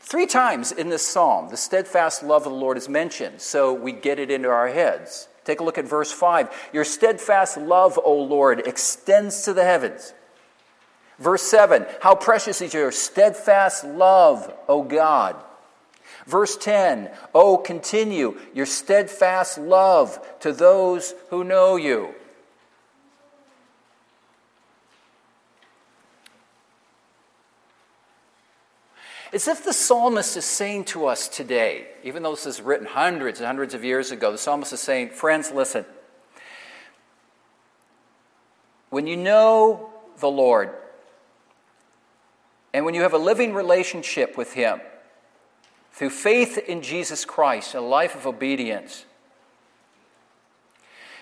Three 0.00 0.26
times 0.26 0.72
in 0.72 0.88
this 0.88 1.06
psalm, 1.06 1.50
the 1.50 1.56
steadfast 1.56 2.22
love 2.22 2.46
of 2.46 2.52
the 2.52 2.58
Lord 2.58 2.76
is 2.76 2.88
mentioned, 2.88 3.40
so 3.40 3.72
we 3.72 3.92
get 3.92 4.18
it 4.18 4.30
into 4.30 4.48
our 4.48 4.68
heads. 4.68 5.28
Take 5.44 5.60
a 5.60 5.64
look 5.64 5.78
at 5.78 5.84
verse 5.84 6.10
5. 6.10 6.70
Your 6.72 6.84
steadfast 6.84 7.56
love, 7.56 7.98
O 8.02 8.14
Lord, 8.14 8.66
extends 8.66 9.42
to 9.42 9.52
the 9.52 9.64
heavens. 9.64 10.14
Verse 11.18 11.42
7. 11.42 11.86
How 12.00 12.14
precious 12.14 12.60
is 12.62 12.72
your 12.74 12.90
steadfast 12.92 13.84
love, 13.84 14.52
O 14.68 14.82
God. 14.82 15.36
Verse 16.26 16.56
10. 16.56 17.10
Oh, 17.34 17.56
continue 17.56 18.38
your 18.54 18.66
steadfast 18.66 19.58
love 19.58 20.18
to 20.40 20.52
those 20.52 21.14
who 21.28 21.44
know 21.44 21.76
you. 21.76 22.14
It's 29.32 29.46
if 29.46 29.64
the 29.64 29.72
psalmist 29.72 30.36
is 30.36 30.44
saying 30.44 30.86
to 30.86 31.06
us 31.06 31.28
today, 31.28 31.86
even 32.02 32.22
though 32.22 32.32
this 32.32 32.46
is 32.46 32.60
written 32.60 32.86
hundreds 32.86 33.38
and 33.38 33.46
hundreds 33.46 33.74
of 33.74 33.84
years 33.84 34.10
ago, 34.10 34.32
the 34.32 34.38
psalmist 34.38 34.72
is 34.72 34.80
saying, 34.80 35.10
Friends, 35.10 35.52
listen. 35.52 35.84
When 38.90 39.06
you 39.06 39.16
know 39.16 39.90
the 40.18 40.30
Lord, 40.30 40.70
And 42.72 42.84
when 42.84 42.94
you 42.94 43.02
have 43.02 43.14
a 43.14 43.18
living 43.18 43.52
relationship 43.54 44.36
with 44.36 44.52
Him, 44.52 44.80
through 45.92 46.10
faith 46.10 46.56
in 46.56 46.82
Jesus 46.82 47.24
Christ, 47.24 47.74
a 47.74 47.80
life 47.80 48.14
of 48.14 48.26
obedience, 48.26 49.04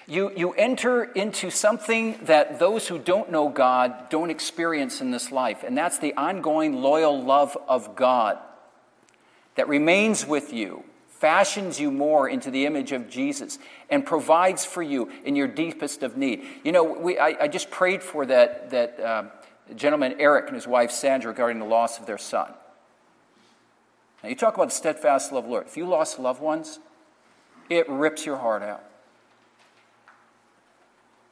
you, 0.09 0.33
you 0.35 0.53
enter 0.53 1.05
into 1.05 1.51
something 1.51 2.19
that 2.23 2.59
those 2.59 2.89
who 2.89 2.99
don't 2.99 3.31
know 3.31 3.51
God 3.51 4.09
don't 4.09 4.31
experience 4.31 5.03
in 5.03 5.11
this 5.11 5.31
life, 5.31 5.63
and 5.63 5.77
that's 5.77 5.99
the 5.99 6.15
ongoing 6.15 6.81
loyal 6.81 7.23
love 7.23 7.59
of 7.69 7.95
God 7.95 8.39
that 9.57 9.69
remains 9.69 10.27
with 10.27 10.51
you, 10.51 10.83
fashions 11.09 11.79
you 11.79 11.91
more 11.91 12.27
into 12.27 12.51
the 12.51 12.65
image 12.65 12.93
of 12.93 13.11
Jesus, 13.11 13.59
and 13.91 14.07
provides 14.07 14.65
for 14.65 14.83
you 14.83 15.11
in 15.27 15.37
your 15.37 15.47
deepest 15.47 16.03
of 16.03 16.17
need. 16.17 16.43
You 16.65 16.73
know, 16.73 16.85
we, 16.85 17.19
I, 17.19 17.37
I 17.43 17.49
just 17.49 17.71
prayed 17.71 18.03
for 18.03 18.25
that, 18.25 18.71
that 18.71 18.99
uh, 18.99 19.25
gentleman, 19.75 20.15
Eric, 20.19 20.47
and 20.47 20.55
his 20.55 20.67
wife, 20.67 20.91
Sandra, 20.91 21.33
regarding 21.33 21.59
the 21.59 21.67
loss 21.67 22.01
of 22.01 22.07
their 22.07 22.19
son. 22.19 22.51
Now, 24.23 24.31
you 24.31 24.37
talk 24.37 24.55
about 24.55 24.71
the 24.71 24.75
steadfast 24.75 25.33
love 25.33 25.45
of 25.45 25.49
the 25.49 25.53
Lord. 25.53 25.67
If 25.67 25.77
you 25.77 25.87
lost 25.87 26.19
loved 26.19 26.41
ones, 26.41 26.79
it 27.69 27.87
rips 27.91 28.25
your 28.25 28.39
heart 28.39 28.63
out. 28.63 28.88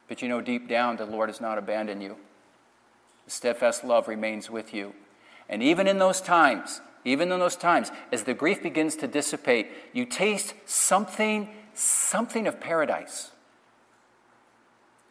But 0.07 0.21
you 0.21 0.29
know 0.29 0.41
deep 0.41 0.67
down 0.67 0.97
the 0.97 1.05
Lord 1.05 1.29
has 1.29 1.41
not 1.41 1.57
abandoned 1.57 2.01
you. 2.01 2.17
The 3.25 3.31
steadfast 3.31 3.83
love 3.83 4.07
remains 4.07 4.49
with 4.49 4.73
you. 4.73 4.93
And 5.49 5.61
even 5.61 5.87
in 5.87 5.99
those 5.99 6.21
times, 6.21 6.81
even 7.03 7.31
in 7.31 7.39
those 7.39 7.55
times, 7.55 7.91
as 8.11 8.23
the 8.23 8.33
grief 8.33 8.61
begins 8.61 8.95
to 8.97 9.07
dissipate, 9.07 9.69
you 9.93 10.05
taste 10.05 10.53
something, 10.65 11.49
something 11.73 12.47
of 12.47 12.59
paradise. 12.59 13.31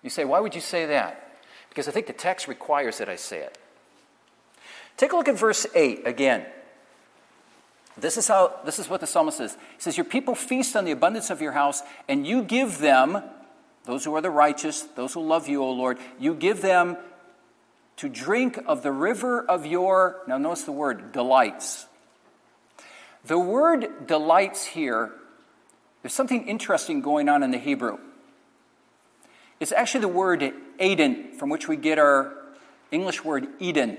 You 0.03 0.11
say, 0.11 0.25
why 0.25 0.41
would 0.41 0.55
you 0.55 0.61
say 0.61 0.87
that? 0.87 1.41
Because 1.69 1.89
I 1.89 1.91
think 1.91 2.07
the 2.07 2.13
text 2.13 2.49
requires 2.49 2.99
that 2.99 3.09
I 3.09 3.17
say 3.17 3.41
it. 3.41 3.59
Take 4.97 5.13
a 5.13 5.17
look 5.17 5.29
at 5.29 5.39
verse 5.39 5.67
8 5.75 6.07
again. 6.07 6.47
This 7.99 8.17
is 8.17 8.29
how 8.29 8.61
this 8.65 8.79
is 8.79 8.91
what 8.91 9.01
the 9.01 9.07
psalmist 9.07 9.39
says. 9.39 9.55
He 9.55 9.81
says, 9.81 9.97
Your 9.97 10.05
people 10.05 10.35
feast 10.35 10.77
on 10.77 10.85
the 10.85 10.91
abundance 10.91 11.31
of 11.31 11.41
your 11.41 11.53
house, 11.53 11.83
and 12.09 12.27
you 12.27 12.43
give 12.43 12.79
them 12.79 13.23
those 13.87 14.05
who 14.05 14.15
are 14.15 14.21
the 14.21 14.31
righteous, 14.31 14.83
those 14.83 15.15
who 15.15 15.21
love 15.21 15.49
you, 15.49 15.63
O 15.63 15.71
Lord, 15.71 15.99
you 16.19 16.35
give 16.35 16.61
them 16.61 16.97
to 17.97 18.09
drink 18.09 18.59
of 18.67 18.83
the 18.83 18.93
river 18.93 19.41
of 19.41 19.65
your, 19.65 20.21
now 20.27 20.37
notice 20.37 20.65
the 20.65 20.73
word, 20.73 21.13
delights. 21.13 21.87
The 23.25 23.39
word 23.39 24.07
delights 24.07 24.67
here, 24.67 25.13
there's 26.03 26.13
something 26.13 26.47
interesting 26.47 27.01
going 27.01 27.29
on 27.29 27.43
in 27.43 27.53
the 27.53 27.59
Hebrew. 27.59 27.99
It's 29.61 29.73
actually 29.73 30.03
the 30.03 30.09
word 30.09 30.53
Aden, 30.79 31.33
from 31.39 31.49
which 31.49 31.67
we 31.69 31.77
get 31.77 31.99
our 31.99 32.35
English 32.91 33.25
word 33.25 33.49
Eden. 33.59 33.97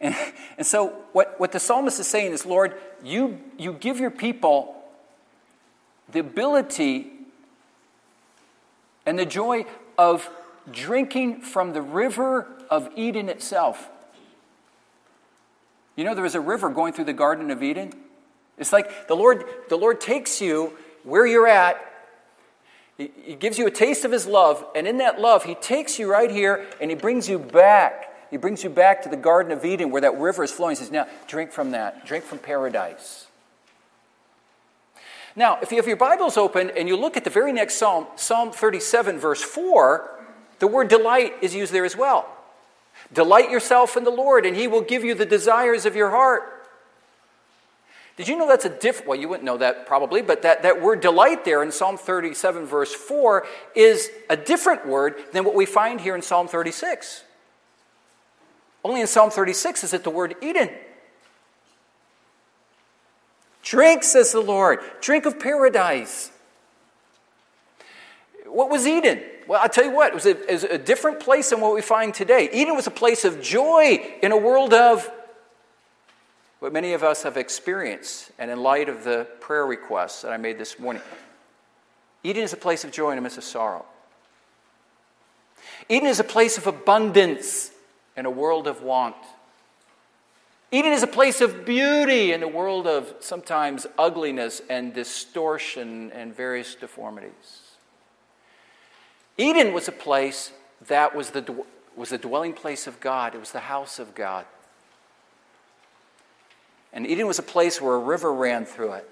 And, 0.00 0.16
and 0.58 0.66
so, 0.66 0.88
what, 1.12 1.38
what 1.38 1.52
the 1.52 1.60
psalmist 1.60 2.00
is 2.00 2.06
saying 2.06 2.32
is, 2.32 2.44
Lord, 2.44 2.74
you, 3.04 3.38
you 3.56 3.72
give 3.72 4.00
your 4.00 4.10
people 4.10 4.74
the 6.10 6.18
ability 6.18 7.13
and 9.06 9.18
the 9.18 9.26
joy 9.26 9.66
of 9.98 10.28
drinking 10.70 11.40
from 11.40 11.72
the 11.72 11.82
river 11.82 12.46
of 12.70 12.88
Eden 12.96 13.28
itself. 13.28 13.90
You 15.96 16.04
know, 16.04 16.14
there 16.14 16.24
is 16.24 16.34
a 16.34 16.40
river 16.40 16.70
going 16.70 16.92
through 16.92 17.04
the 17.04 17.12
Garden 17.12 17.50
of 17.50 17.62
Eden. 17.62 17.92
It's 18.58 18.72
like 18.72 19.08
the 19.08 19.14
Lord, 19.14 19.44
the 19.68 19.76
Lord 19.76 20.00
takes 20.00 20.40
you 20.40 20.72
where 21.02 21.26
you're 21.26 21.46
at. 21.46 21.80
He, 22.96 23.10
he 23.22 23.34
gives 23.34 23.58
you 23.58 23.66
a 23.66 23.70
taste 23.70 24.04
of 24.04 24.12
His 24.12 24.26
love, 24.26 24.64
and 24.74 24.86
in 24.86 24.98
that 24.98 25.20
love, 25.20 25.44
He 25.44 25.54
takes 25.54 25.98
you 25.98 26.10
right 26.10 26.30
here 26.30 26.66
and 26.80 26.90
He 26.90 26.96
brings 26.96 27.28
you 27.28 27.38
back. 27.38 28.10
He 28.30 28.36
brings 28.36 28.64
you 28.64 28.70
back 28.70 29.02
to 29.02 29.08
the 29.08 29.16
Garden 29.16 29.52
of 29.52 29.64
Eden 29.64 29.90
where 29.90 30.00
that 30.00 30.18
river 30.18 30.42
is 30.42 30.50
flowing. 30.50 30.74
He 30.74 30.82
says, 30.82 30.90
Now, 30.90 31.06
drink 31.28 31.52
from 31.52 31.72
that. 31.72 32.06
Drink 32.06 32.24
from 32.24 32.38
paradise. 32.38 33.23
Now, 35.36 35.58
if 35.60 35.72
you 35.72 35.78
have 35.78 35.88
your 35.88 35.96
Bibles 35.96 36.36
open 36.36 36.70
and 36.76 36.88
you 36.88 36.96
look 36.96 37.16
at 37.16 37.24
the 37.24 37.30
very 37.30 37.52
next 37.52 37.74
psalm, 37.74 38.06
Psalm 38.14 38.52
37, 38.52 39.18
verse 39.18 39.42
4, 39.42 40.10
the 40.60 40.66
word 40.68 40.88
delight 40.88 41.34
is 41.42 41.54
used 41.54 41.72
there 41.72 41.84
as 41.84 41.96
well. 41.96 42.28
Delight 43.12 43.50
yourself 43.50 43.96
in 43.96 44.04
the 44.04 44.10
Lord, 44.10 44.46
and 44.46 44.56
he 44.56 44.68
will 44.68 44.80
give 44.80 45.02
you 45.02 45.14
the 45.14 45.26
desires 45.26 45.86
of 45.86 45.96
your 45.96 46.10
heart. 46.10 46.42
Did 48.16 48.28
you 48.28 48.38
know 48.38 48.46
that's 48.46 48.64
a 48.64 48.68
different, 48.68 49.08
well, 49.08 49.18
you 49.18 49.28
wouldn't 49.28 49.44
know 49.44 49.56
that 49.56 49.86
probably, 49.86 50.22
but 50.22 50.42
that, 50.42 50.62
that 50.62 50.80
word 50.80 51.00
delight 51.00 51.44
there 51.44 51.64
in 51.64 51.72
Psalm 51.72 51.96
37, 51.96 52.64
verse 52.64 52.94
4, 52.94 53.44
is 53.74 54.10
a 54.30 54.36
different 54.36 54.86
word 54.86 55.16
than 55.32 55.44
what 55.44 55.56
we 55.56 55.66
find 55.66 56.00
here 56.00 56.14
in 56.14 56.22
Psalm 56.22 56.46
36. 56.46 57.24
Only 58.84 59.00
in 59.00 59.08
Psalm 59.08 59.30
36 59.30 59.82
is 59.82 59.92
it 59.94 60.04
the 60.04 60.10
word 60.10 60.36
Eden. 60.40 60.70
Drink, 63.64 64.04
says 64.04 64.30
the 64.30 64.40
Lord. 64.40 64.80
Drink 65.00 65.26
of 65.26 65.40
paradise. 65.40 66.30
What 68.46 68.70
was 68.70 68.86
Eden? 68.86 69.20
Well, 69.48 69.60
I'll 69.60 69.68
tell 69.68 69.84
you 69.84 69.90
what, 69.90 70.08
it 70.08 70.14
was, 70.14 70.26
a, 70.26 70.30
it 70.30 70.52
was 70.52 70.64
a 70.64 70.78
different 70.78 71.20
place 71.20 71.50
than 71.50 71.60
what 71.60 71.74
we 71.74 71.82
find 71.82 72.14
today. 72.14 72.48
Eden 72.52 72.76
was 72.76 72.86
a 72.86 72.90
place 72.90 73.24
of 73.24 73.42
joy 73.42 74.16
in 74.22 74.32
a 74.32 74.36
world 74.36 74.72
of 74.72 75.10
what 76.60 76.72
many 76.72 76.92
of 76.94 77.02
us 77.02 77.24
have 77.24 77.36
experienced, 77.36 78.30
and 78.38 78.50
in 78.50 78.62
light 78.62 78.88
of 78.88 79.04
the 79.04 79.26
prayer 79.40 79.66
requests 79.66 80.22
that 80.22 80.32
I 80.32 80.38
made 80.38 80.56
this 80.56 80.78
morning. 80.78 81.02
Eden 82.22 82.42
is 82.42 82.54
a 82.54 82.56
place 82.56 82.84
of 82.84 82.90
joy 82.90 83.10
in 83.10 83.16
the 83.16 83.22
midst 83.22 83.36
of 83.36 83.44
sorrow. 83.44 83.84
Eden 85.90 86.08
is 86.08 86.20
a 86.20 86.24
place 86.24 86.56
of 86.56 86.66
abundance 86.66 87.70
in 88.16 88.24
a 88.24 88.30
world 88.30 88.66
of 88.66 88.82
want. 88.82 89.16
Eden 90.74 90.92
is 90.92 91.04
a 91.04 91.06
place 91.06 91.40
of 91.40 91.64
beauty 91.64 92.32
in 92.32 92.42
a 92.42 92.48
world 92.48 92.88
of 92.88 93.14
sometimes 93.20 93.86
ugliness 93.96 94.60
and 94.68 94.92
distortion 94.92 96.10
and 96.10 96.34
various 96.34 96.74
deformities. 96.74 97.76
Eden 99.38 99.72
was 99.72 99.86
a 99.86 99.92
place 99.92 100.50
that 100.88 101.14
was 101.14 101.30
the, 101.30 101.64
was 101.94 102.08
the 102.08 102.18
dwelling 102.18 102.54
place 102.54 102.88
of 102.88 102.98
God, 102.98 103.36
it 103.36 103.38
was 103.38 103.52
the 103.52 103.60
house 103.60 104.00
of 104.00 104.16
God. 104.16 104.46
And 106.92 107.06
Eden 107.06 107.28
was 107.28 107.38
a 107.38 107.44
place 107.44 107.80
where 107.80 107.94
a 107.94 108.00
river 108.00 108.32
ran 108.32 108.64
through 108.64 108.94
it. 108.94 109.08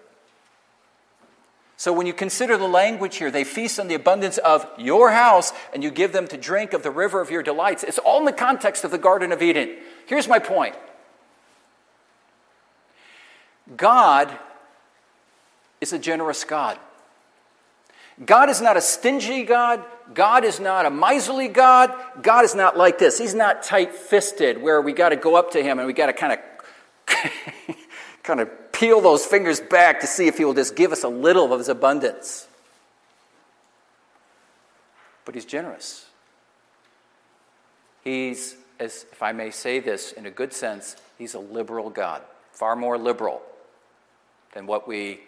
So 1.76 1.92
when 1.92 2.08
you 2.08 2.12
consider 2.12 2.56
the 2.56 2.66
language 2.66 3.18
here, 3.18 3.30
they 3.30 3.44
feast 3.44 3.78
on 3.78 3.86
the 3.86 3.94
abundance 3.94 4.38
of 4.38 4.66
your 4.78 5.12
house 5.12 5.52
and 5.72 5.84
you 5.84 5.92
give 5.92 6.12
them 6.12 6.26
to 6.26 6.36
drink 6.36 6.72
of 6.72 6.82
the 6.82 6.90
river 6.90 7.20
of 7.20 7.30
your 7.30 7.44
delights. 7.44 7.84
It's 7.84 7.98
all 7.98 8.18
in 8.18 8.24
the 8.24 8.32
context 8.32 8.82
of 8.82 8.90
the 8.90 8.98
Garden 8.98 9.30
of 9.30 9.40
Eden. 9.40 9.76
Here's 10.06 10.26
my 10.26 10.40
point 10.40 10.74
God 13.76 14.36
is 15.80 15.92
a 15.92 15.98
generous 15.98 16.44
God. 16.44 16.78
God 18.24 18.50
is 18.50 18.60
not 18.60 18.76
a 18.76 18.80
stingy 18.80 19.42
God. 19.44 19.82
God 20.14 20.44
is 20.44 20.60
not 20.60 20.86
a 20.86 20.90
miserly 20.90 21.48
God. 21.48 21.92
God 22.20 22.44
is 22.44 22.54
not 22.54 22.76
like 22.76 22.98
this. 22.98 23.18
He's 23.18 23.34
not 23.34 23.62
tight 23.62 23.94
fisted 23.94 24.60
where 24.60 24.80
we 24.80 24.92
got 24.92 25.10
to 25.10 25.16
go 25.16 25.34
up 25.34 25.52
to 25.52 25.62
him 25.62 25.78
and 25.78 25.86
we 25.86 25.92
got 25.92 26.06
to 26.06 26.12
kind 26.12 26.34
of 26.34 26.38
kind 28.22 28.40
of 28.40 28.72
peel 28.72 29.00
those 29.00 29.24
fingers 29.24 29.60
back 29.60 30.00
to 30.00 30.06
see 30.06 30.28
if 30.28 30.38
he 30.38 30.44
will 30.44 30.54
just 30.54 30.76
give 30.76 30.92
us 30.92 31.04
a 31.04 31.08
little 31.08 31.52
of 31.52 31.58
his 31.58 31.68
abundance. 31.68 32.46
But 35.24 35.34
he's 35.34 35.44
generous. 35.44 36.06
He's, 38.04 38.56
as 38.78 39.06
if 39.10 39.22
I 39.22 39.32
may 39.32 39.50
say 39.50 39.78
this 39.80 40.12
in 40.12 40.26
a 40.26 40.30
good 40.30 40.52
sense, 40.52 40.96
he's 41.16 41.34
a 41.34 41.38
liberal 41.38 41.90
God, 41.90 42.22
far 42.52 42.76
more 42.76 42.98
liberal 42.98 43.40
than 44.52 44.66
what 44.66 44.86
we 44.86 45.20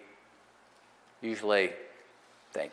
usually 1.20 1.72
think. 2.52 2.72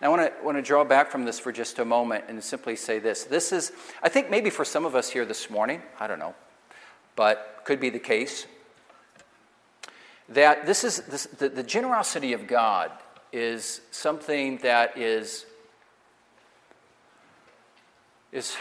Now, 0.00 0.08
I 0.08 0.16
want 0.16 0.36
to, 0.36 0.44
want 0.44 0.58
to 0.58 0.62
draw 0.62 0.84
back 0.84 1.10
from 1.10 1.24
this 1.24 1.38
for 1.38 1.52
just 1.52 1.78
a 1.78 1.84
moment 1.84 2.24
and 2.28 2.42
simply 2.42 2.76
say 2.76 2.98
this. 2.98 3.24
This 3.24 3.52
is, 3.52 3.72
I 4.02 4.08
think 4.08 4.30
maybe 4.30 4.50
for 4.50 4.64
some 4.64 4.84
of 4.84 4.94
us 4.94 5.10
here 5.10 5.24
this 5.24 5.48
morning, 5.48 5.82
I 5.98 6.06
don't 6.06 6.18
know, 6.18 6.34
but 7.16 7.62
could 7.64 7.80
be 7.80 7.90
the 7.90 7.98
case, 7.98 8.46
that 10.28 10.66
this 10.66 10.84
is 10.84 11.00
this, 11.02 11.26
the, 11.26 11.48
the 11.48 11.62
generosity 11.62 12.32
of 12.32 12.46
God 12.46 12.90
is 13.32 13.80
something 13.90 14.58
that 14.58 14.96
is, 14.96 15.44
is 18.32 18.56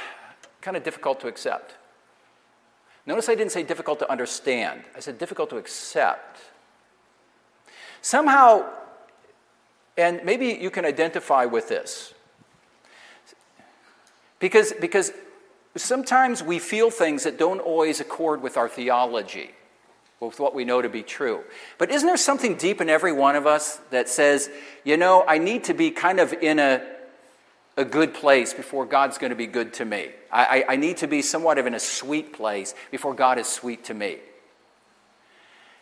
kind 0.61 0.75
of 0.75 0.83
difficult 0.83 1.19
to 1.21 1.27
accept. 1.27 1.75
Notice 3.05 3.27
I 3.27 3.35
didn't 3.35 3.51
say 3.51 3.63
difficult 3.63 3.99
to 3.99 4.11
understand, 4.11 4.83
I 4.95 4.99
said 4.99 5.17
difficult 5.17 5.49
to 5.49 5.57
accept. 5.57 6.39
Somehow, 8.01 8.65
and 9.97 10.21
maybe 10.23 10.57
you 10.59 10.69
can 10.69 10.85
identify 10.85 11.45
with 11.45 11.69
this. 11.69 12.13
Because, 14.39 14.73
because 14.73 15.13
sometimes 15.75 16.43
we 16.43 16.59
feel 16.59 16.91
things 16.91 17.23
that 17.23 17.37
don't 17.37 17.59
always 17.59 17.99
accord 17.99 18.41
with 18.41 18.57
our 18.57 18.67
theology, 18.67 19.51
with 20.19 20.39
what 20.39 20.53
we 20.53 20.65
know 20.65 20.81
to 20.81 20.89
be 20.89 21.03
true. 21.03 21.43
But 21.77 21.91
isn't 21.91 22.07
there 22.07 22.17
something 22.17 22.55
deep 22.55 22.81
in 22.81 22.89
every 22.89 23.13
one 23.13 23.35
of 23.35 23.47
us 23.47 23.79
that 23.89 24.09
says, 24.09 24.49
you 24.83 24.97
know, 24.97 25.23
I 25.27 25.37
need 25.37 25.63
to 25.65 25.73
be 25.73 25.91
kind 25.91 26.19
of 26.19 26.33
in 26.33 26.59
a 26.59 26.81
a 27.75 27.85
good 27.85 28.13
place 28.13 28.53
before 28.53 28.85
God's 28.85 29.17
going 29.17 29.31
to 29.31 29.35
be 29.35 29.47
good 29.47 29.73
to 29.75 29.85
me. 29.85 30.09
I, 30.31 30.63
I, 30.67 30.73
I 30.73 30.75
need 30.75 30.97
to 30.97 31.07
be 31.07 31.21
somewhat 31.21 31.57
of 31.57 31.65
in 31.65 31.73
a 31.73 31.79
sweet 31.79 32.33
place 32.33 32.75
before 32.91 33.13
God 33.13 33.39
is 33.39 33.47
sweet 33.47 33.85
to 33.85 33.93
me. 33.93 34.17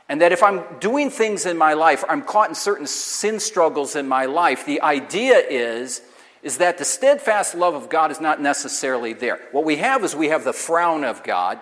And 0.07 0.21
that 0.21 0.31
if 0.31 0.43
I'm 0.43 0.63
doing 0.79 1.09
things 1.09 1.45
in 1.45 1.57
my 1.57 1.73
life, 1.73 2.03
I'm 2.07 2.21
caught 2.21 2.49
in 2.49 2.55
certain 2.55 2.87
sin 2.87 3.39
struggles 3.39 3.95
in 3.95 4.07
my 4.07 4.25
life, 4.25 4.65
the 4.65 4.81
idea 4.81 5.37
is, 5.37 6.01
is 6.43 6.57
that 6.57 6.77
the 6.77 6.85
steadfast 6.85 7.55
love 7.55 7.75
of 7.75 7.89
God 7.89 8.11
is 8.11 8.19
not 8.19 8.41
necessarily 8.41 9.13
there. 9.13 9.39
What 9.51 9.63
we 9.63 9.77
have 9.77 10.03
is 10.03 10.15
we 10.15 10.29
have 10.29 10.43
the 10.43 10.53
frown 10.53 11.03
of 11.03 11.23
God 11.23 11.61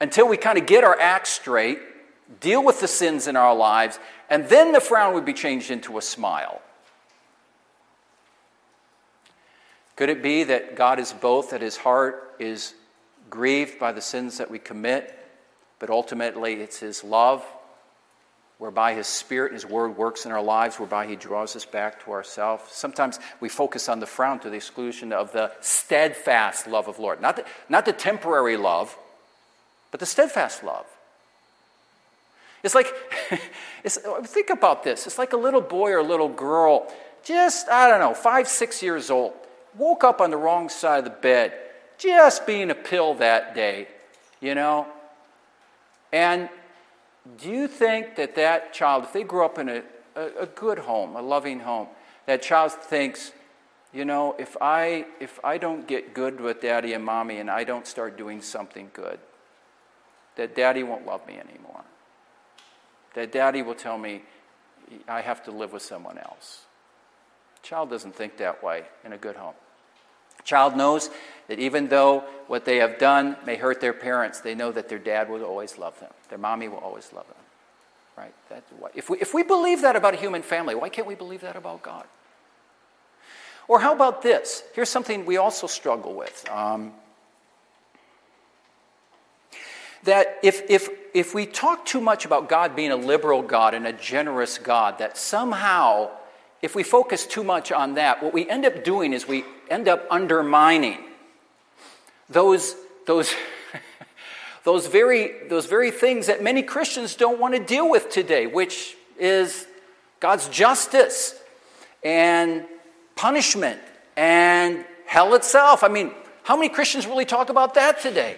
until 0.00 0.28
we 0.28 0.36
kind 0.36 0.58
of 0.58 0.66
get 0.66 0.84
our 0.84 0.98
act 0.98 1.26
straight, 1.26 1.78
deal 2.40 2.64
with 2.64 2.80
the 2.80 2.88
sins 2.88 3.26
in 3.26 3.36
our 3.36 3.54
lives, 3.54 3.98
and 4.30 4.48
then 4.48 4.72
the 4.72 4.80
frown 4.80 5.12
would 5.14 5.24
be 5.24 5.34
changed 5.34 5.70
into 5.70 5.98
a 5.98 6.02
smile. 6.02 6.62
Could 10.00 10.08
it 10.08 10.22
be 10.22 10.44
that 10.44 10.76
God 10.76 10.98
is 10.98 11.12
both, 11.12 11.50
that 11.50 11.60
his 11.60 11.76
heart 11.76 12.34
is 12.38 12.72
grieved 13.28 13.78
by 13.78 13.92
the 13.92 14.00
sins 14.00 14.38
that 14.38 14.50
we 14.50 14.58
commit, 14.58 15.14
but 15.78 15.90
ultimately 15.90 16.54
it's 16.54 16.78
his 16.78 17.04
love, 17.04 17.44
whereby 18.56 18.94
his 18.94 19.06
spirit 19.06 19.52
and 19.52 19.60
his 19.60 19.70
word 19.70 19.98
works 19.98 20.24
in 20.24 20.32
our 20.32 20.40
lives, 20.40 20.80
whereby 20.80 21.06
he 21.06 21.16
draws 21.16 21.54
us 21.54 21.66
back 21.66 22.02
to 22.02 22.12
ourselves? 22.12 22.62
Sometimes 22.72 23.20
we 23.40 23.50
focus 23.50 23.90
on 23.90 24.00
the 24.00 24.06
frown 24.06 24.40
to 24.40 24.48
the 24.48 24.56
exclusion 24.56 25.12
of 25.12 25.32
the 25.32 25.52
steadfast 25.60 26.66
love 26.66 26.88
of 26.88 26.98
Lord. 26.98 27.20
Not 27.20 27.36
the, 27.36 27.44
not 27.68 27.84
the 27.84 27.92
temporary 27.92 28.56
love, 28.56 28.96
but 29.90 30.00
the 30.00 30.06
steadfast 30.06 30.64
love. 30.64 30.86
It's 32.62 32.74
like, 32.74 32.90
it's, 33.84 33.98
think 34.22 34.48
about 34.48 34.82
this. 34.82 35.06
It's 35.06 35.18
like 35.18 35.34
a 35.34 35.36
little 35.36 35.60
boy 35.60 35.90
or 35.90 35.98
a 35.98 36.02
little 36.02 36.30
girl, 36.30 36.90
just, 37.22 37.68
I 37.68 37.86
don't 37.86 38.00
know, 38.00 38.14
five, 38.14 38.48
six 38.48 38.82
years 38.82 39.10
old 39.10 39.34
woke 39.76 40.04
up 40.04 40.20
on 40.20 40.30
the 40.30 40.36
wrong 40.36 40.68
side 40.68 40.98
of 40.98 41.04
the 41.04 41.10
bed, 41.10 41.52
just 41.98 42.46
being 42.46 42.70
a 42.70 42.74
pill 42.74 43.14
that 43.14 43.54
day, 43.54 43.88
you 44.40 44.54
know? 44.54 44.86
And 46.12 46.48
do 47.38 47.50
you 47.50 47.68
think 47.68 48.16
that 48.16 48.34
that 48.34 48.72
child, 48.72 49.04
if 49.04 49.12
they 49.12 49.22
grew 49.22 49.44
up 49.44 49.58
in 49.58 49.68
a, 49.68 49.82
a, 50.16 50.26
a 50.40 50.46
good 50.46 50.80
home, 50.80 51.16
a 51.16 51.22
loving 51.22 51.60
home, 51.60 51.88
that 52.26 52.42
child 52.42 52.72
thinks, 52.72 53.32
you 53.92 54.04
know, 54.04 54.34
if 54.38 54.56
I, 54.60 55.06
if 55.20 55.38
I 55.44 55.58
don't 55.58 55.86
get 55.86 56.14
good 56.14 56.40
with 56.40 56.60
daddy 56.60 56.92
and 56.92 57.04
mommy 57.04 57.38
and 57.38 57.50
I 57.50 57.64
don't 57.64 57.86
start 57.86 58.16
doing 58.16 58.40
something 58.40 58.90
good, 58.92 59.18
that 60.36 60.54
daddy 60.54 60.82
won't 60.82 61.06
love 61.06 61.26
me 61.26 61.34
anymore. 61.38 61.82
That 63.14 63.32
daddy 63.32 63.62
will 63.62 63.74
tell 63.74 63.98
me 63.98 64.22
I 65.08 65.20
have 65.20 65.42
to 65.44 65.50
live 65.50 65.72
with 65.72 65.82
someone 65.82 66.18
else. 66.18 66.64
Child 67.62 67.90
doesn't 67.90 68.14
think 68.14 68.38
that 68.38 68.62
way 68.62 68.84
in 69.04 69.12
a 69.12 69.18
good 69.18 69.36
home. 69.36 69.54
Child 70.44 70.76
knows 70.76 71.10
that 71.48 71.58
even 71.58 71.88
though 71.88 72.24
what 72.46 72.64
they 72.64 72.78
have 72.78 72.98
done 72.98 73.36
may 73.44 73.56
hurt 73.56 73.80
their 73.80 73.92
parents, 73.92 74.40
they 74.40 74.54
know 74.54 74.72
that 74.72 74.88
their 74.88 74.98
dad 74.98 75.28
will 75.28 75.44
always 75.44 75.78
love 75.78 75.98
them. 76.00 76.10
Their 76.28 76.38
mommy 76.38 76.68
will 76.68 76.78
always 76.78 77.12
love 77.12 77.26
them. 77.26 77.36
Right? 78.16 78.34
That's 78.48 78.70
why. 78.78 78.90
If, 78.94 79.10
we, 79.10 79.18
if 79.20 79.34
we 79.34 79.42
believe 79.42 79.82
that 79.82 79.96
about 79.96 80.14
a 80.14 80.16
human 80.16 80.42
family, 80.42 80.74
why 80.74 80.88
can't 80.88 81.06
we 81.06 81.14
believe 81.14 81.42
that 81.42 81.56
about 81.56 81.82
God? 81.82 82.06
Or 83.68 83.80
how 83.80 83.94
about 83.94 84.22
this? 84.22 84.64
Here's 84.74 84.88
something 84.88 85.24
we 85.26 85.36
also 85.36 85.66
struggle 85.66 86.14
with. 86.14 86.48
Um, 86.50 86.92
that 90.04 90.38
if, 90.42 90.68
if, 90.68 90.88
if 91.14 91.34
we 91.34 91.46
talk 91.46 91.84
too 91.84 92.00
much 92.00 92.24
about 92.24 92.48
God 92.48 92.74
being 92.74 92.90
a 92.90 92.96
liberal 92.96 93.42
God 93.42 93.74
and 93.74 93.86
a 93.86 93.92
generous 93.92 94.58
God, 94.58 94.98
that 94.98 95.16
somehow 95.16 96.10
if 96.62 96.74
we 96.74 96.82
focus 96.82 97.26
too 97.26 97.42
much 97.42 97.72
on 97.72 97.94
that, 97.94 98.22
what 98.22 98.32
we 98.32 98.48
end 98.48 98.64
up 98.64 98.84
doing 98.84 99.12
is 99.12 99.26
we 99.26 99.44
end 99.70 99.88
up 99.88 100.06
undermining 100.10 100.98
those, 102.28 102.76
those, 103.06 103.34
those, 104.64 104.86
very, 104.86 105.48
those 105.48 105.66
very 105.66 105.90
things 105.90 106.26
that 106.26 106.42
many 106.42 106.62
Christians 106.62 107.14
don't 107.14 107.40
want 107.40 107.54
to 107.54 107.60
deal 107.60 107.88
with 107.88 108.10
today, 108.10 108.46
which 108.46 108.96
is 109.18 109.66
God's 110.20 110.48
justice 110.48 111.34
and 112.04 112.64
punishment 113.16 113.80
and 114.16 114.84
hell 115.06 115.34
itself. 115.34 115.82
I 115.82 115.88
mean, 115.88 116.12
how 116.42 116.56
many 116.56 116.68
Christians 116.68 117.06
really 117.06 117.24
talk 117.24 117.48
about 117.48 117.74
that 117.74 118.00
today? 118.00 118.36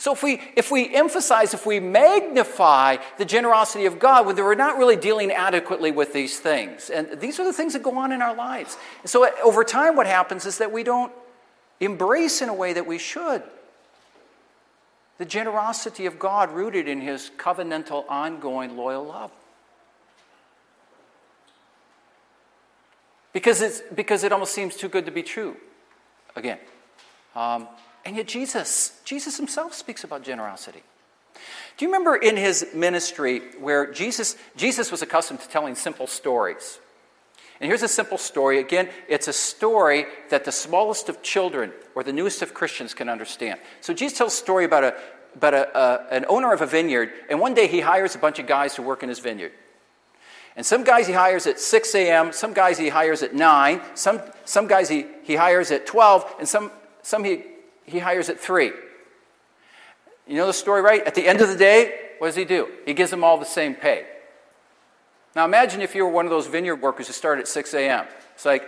So 0.00 0.14
if 0.14 0.22
we, 0.22 0.40
if 0.56 0.70
we 0.70 0.94
emphasize, 0.94 1.52
if 1.52 1.66
we 1.66 1.78
magnify 1.78 2.96
the 3.18 3.26
generosity 3.26 3.84
of 3.84 3.98
God, 3.98 4.24
well, 4.24 4.34
we're 4.34 4.54
not 4.54 4.78
really 4.78 4.96
dealing 4.96 5.30
adequately 5.30 5.90
with 5.90 6.14
these 6.14 6.40
things. 6.40 6.88
And 6.88 7.20
these 7.20 7.38
are 7.38 7.44
the 7.44 7.52
things 7.52 7.74
that 7.74 7.82
go 7.82 7.98
on 7.98 8.10
in 8.10 8.22
our 8.22 8.34
lives. 8.34 8.78
And 9.02 9.10
so 9.10 9.28
over 9.44 9.62
time, 9.62 9.96
what 9.96 10.06
happens 10.06 10.46
is 10.46 10.56
that 10.56 10.72
we 10.72 10.84
don't 10.84 11.12
embrace 11.80 12.40
in 12.40 12.48
a 12.48 12.54
way 12.54 12.72
that 12.72 12.86
we 12.86 12.96
should 12.96 13.42
the 15.18 15.26
generosity 15.26 16.06
of 16.06 16.18
God 16.18 16.50
rooted 16.50 16.88
in 16.88 17.02
his 17.02 17.30
covenantal, 17.36 18.06
ongoing, 18.08 18.78
loyal 18.78 19.04
love. 19.04 19.30
Because, 23.34 23.60
it's, 23.60 23.82
because 23.94 24.24
it 24.24 24.32
almost 24.32 24.54
seems 24.54 24.76
too 24.76 24.88
good 24.88 25.04
to 25.04 25.12
be 25.12 25.22
true. 25.22 25.58
Again, 26.36 26.56
um, 27.36 27.68
and 28.04 28.16
yet, 28.16 28.26
Jesus, 28.26 28.98
Jesus 29.04 29.36
himself 29.36 29.74
speaks 29.74 30.04
about 30.04 30.22
generosity. 30.22 30.82
Do 31.76 31.84
you 31.84 31.92
remember 31.92 32.16
in 32.16 32.36
his 32.36 32.66
ministry 32.74 33.40
where 33.58 33.92
Jesus, 33.92 34.36
Jesus 34.56 34.90
was 34.90 35.02
accustomed 35.02 35.40
to 35.40 35.48
telling 35.48 35.74
simple 35.74 36.06
stories? 36.06 36.78
And 37.60 37.68
here's 37.68 37.82
a 37.82 37.88
simple 37.88 38.18
story. 38.18 38.58
Again, 38.58 38.88
it's 39.06 39.28
a 39.28 39.32
story 39.32 40.06
that 40.30 40.44
the 40.44 40.52
smallest 40.52 41.08
of 41.10 41.22
children 41.22 41.72
or 41.94 42.02
the 42.02 42.12
newest 42.12 42.40
of 42.40 42.54
Christians 42.54 42.94
can 42.94 43.08
understand. 43.08 43.60
So 43.82 43.92
Jesus 43.92 44.16
tells 44.16 44.32
a 44.32 44.36
story 44.36 44.64
about, 44.64 44.84
a, 44.84 44.94
about 45.34 45.54
a, 45.54 46.06
an 46.10 46.24
owner 46.28 46.52
of 46.54 46.62
a 46.62 46.66
vineyard, 46.66 47.12
and 47.28 47.38
one 47.38 47.52
day 47.52 47.66
he 47.66 47.80
hires 47.80 48.14
a 48.14 48.18
bunch 48.18 48.38
of 48.38 48.46
guys 48.46 48.74
to 48.76 48.82
work 48.82 49.02
in 49.02 49.10
his 49.10 49.18
vineyard. 49.18 49.52
And 50.56 50.64
some 50.64 50.84
guys 50.84 51.06
he 51.06 51.12
hires 51.12 51.46
at 51.46 51.60
6 51.60 51.94
a.m., 51.94 52.32
some 52.32 52.54
guys 52.54 52.78
he 52.78 52.88
hires 52.88 53.22
at 53.22 53.34
9, 53.34 53.80
some, 53.94 54.20
some 54.44 54.66
guys 54.66 54.88
he, 54.88 55.06
he 55.22 55.36
hires 55.36 55.70
at 55.70 55.86
12, 55.86 56.36
and 56.40 56.48
some, 56.48 56.70
some 57.02 57.24
he 57.24 57.44
he 57.90 57.98
hires 57.98 58.28
at 58.28 58.38
three. 58.38 58.72
You 60.26 60.36
know 60.36 60.46
the 60.46 60.52
story, 60.52 60.80
right? 60.80 61.02
At 61.04 61.14
the 61.14 61.26
end 61.26 61.40
of 61.40 61.48
the 61.48 61.56
day, 61.56 62.10
what 62.18 62.28
does 62.28 62.36
he 62.36 62.44
do? 62.44 62.68
He 62.86 62.94
gives 62.94 63.10
them 63.10 63.24
all 63.24 63.38
the 63.38 63.44
same 63.44 63.74
pay. 63.74 64.06
Now 65.34 65.44
imagine 65.44 65.80
if 65.80 65.94
you 65.94 66.04
were 66.04 66.10
one 66.10 66.24
of 66.24 66.30
those 66.30 66.46
vineyard 66.46 66.76
workers 66.76 67.06
who 67.06 67.12
started 67.12 67.42
at 67.42 67.48
6 67.48 67.74
a.m. 67.74 68.06
It's 68.34 68.44
like, 68.44 68.62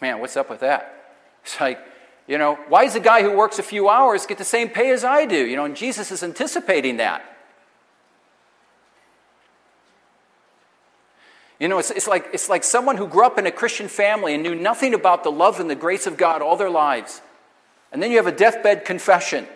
man, 0.00 0.18
what's 0.20 0.36
up 0.36 0.50
with 0.50 0.60
that? 0.60 1.14
It's 1.44 1.60
like, 1.60 1.78
you 2.26 2.38
know, 2.38 2.58
why 2.68 2.84
does 2.84 2.94
the 2.94 3.00
guy 3.00 3.22
who 3.22 3.36
works 3.36 3.58
a 3.58 3.62
few 3.62 3.88
hours 3.88 4.26
get 4.26 4.38
the 4.38 4.44
same 4.44 4.68
pay 4.68 4.90
as 4.90 5.04
I 5.04 5.26
do? 5.26 5.46
You 5.46 5.56
know, 5.56 5.64
and 5.64 5.76
Jesus 5.76 6.10
is 6.10 6.22
anticipating 6.22 6.96
that. 6.96 7.22
You 11.60 11.68
know, 11.68 11.78
it's, 11.78 11.90
it's, 11.90 12.08
like, 12.08 12.28
it's 12.32 12.48
like 12.48 12.64
someone 12.64 12.96
who 12.96 13.06
grew 13.06 13.24
up 13.24 13.38
in 13.38 13.46
a 13.46 13.52
Christian 13.52 13.88
family 13.88 14.34
and 14.34 14.42
knew 14.42 14.54
nothing 14.54 14.94
about 14.94 15.22
the 15.22 15.30
love 15.30 15.60
and 15.60 15.70
the 15.70 15.74
grace 15.74 16.06
of 16.06 16.16
God 16.16 16.42
all 16.42 16.56
their 16.56 16.70
lives. 16.70 17.20
And 17.94 18.02
then 18.02 18.10
you 18.10 18.16
have 18.16 18.26
a 18.26 18.32
deathbed 18.32 18.84
confession. 18.84 19.46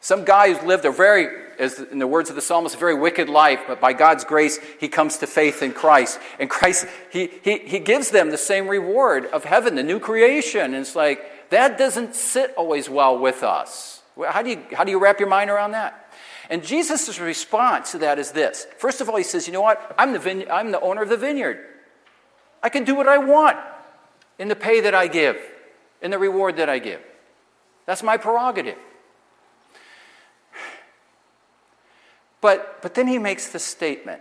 Some 0.00 0.26
guy 0.26 0.52
who's 0.52 0.62
lived 0.62 0.84
a 0.84 0.92
very, 0.92 1.28
as 1.58 1.78
in 1.78 1.98
the 1.98 2.06
words 2.06 2.28
of 2.28 2.36
the 2.36 2.42
psalmist, 2.42 2.74
a 2.74 2.78
very 2.78 2.94
wicked 2.94 3.30
life, 3.30 3.62
but 3.66 3.80
by 3.80 3.94
God's 3.94 4.22
grace, 4.22 4.58
he 4.78 4.86
comes 4.86 5.16
to 5.18 5.26
faith 5.26 5.62
in 5.62 5.72
Christ. 5.72 6.20
And 6.38 6.50
Christ, 6.50 6.86
he, 7.10 7.30
he, 7.42 7.56
he 7.60 7.78
gives 7.78 8.10
them 8.10 8.28
the 8.28 8.36
same 8.36 8.68
reward 8.68 9.24
of 9.24 9.44
heaven, 9.44 9.76
the 9.76 9.82
new 9.82 9.98
creation. 9.98 10.60
And 10.60 10.74
it's 10.74 10.94
like, 10.94 11.48
that 11.48 11.78
doesn't 11.78 12.14
sit 12.14 12.52
always 12.54 12.90
well 12.90 13.18
with 13.18 13.42
us. 13.42 14.02
How 14.28 14.42
do 14.42 14.50
you, 14.50 14.62
how 14.74 14.84
do 14.84 14.90
you 14.90 14.98
wrap 14.98 15.18
your 15.18 15.30
mind 15.30 15.48
around 15.48 15.70
that? 15.70 16.12
And 16.50 16.62
Jesus' 16.62 17.18
response 17.18 17.92
to 17.92 17.98
that 17.98 18.18
is 18.18 18.32
this. 18.32 18.66
First 18.76 19.00
of 19.00 19.08
all, 19.08 19.16
he 19.16 19.22
says, 19.22 19.46
You 19.46 19.54
know 19.54 19.62
what? 19.62 19.94
I'm 19.96 20.12
the, 20.12 20.18
vine- 20.18 20.50
I'm 20.52 20.70
the 20.70 20.80
owner 20.82 21.00
of 21.00 21.08
the 21.08 21.16
vineyard. 21.16 21.64
I 22.62 22.68
can 22.68 22.84
do 22.84 22.94
what 22.94 23.08
I 23.08 23.16
want 23.16 23.56
in 24.38 24.48
the 24.48 24.56
pay 24.56 24.82
that 24.82 24.94
I 24.94 25.06
give, 25.06 25.38
in 26.02 26.10
the 26.10 26.18
reward 26.18 26.58
that 26.58 26.68
I 26.68 26.78
give. 26.78 27.00
That's 27.86 28.02
my 28.02 28.16
prerogative. 28.16 28.78
But, 32.40 32.82
but 32.82 32.94
then 32.94 33.06
he 33.06 33.18
makes 33.18 33.48
the 33.48 33.58
statement. 33.58 34.20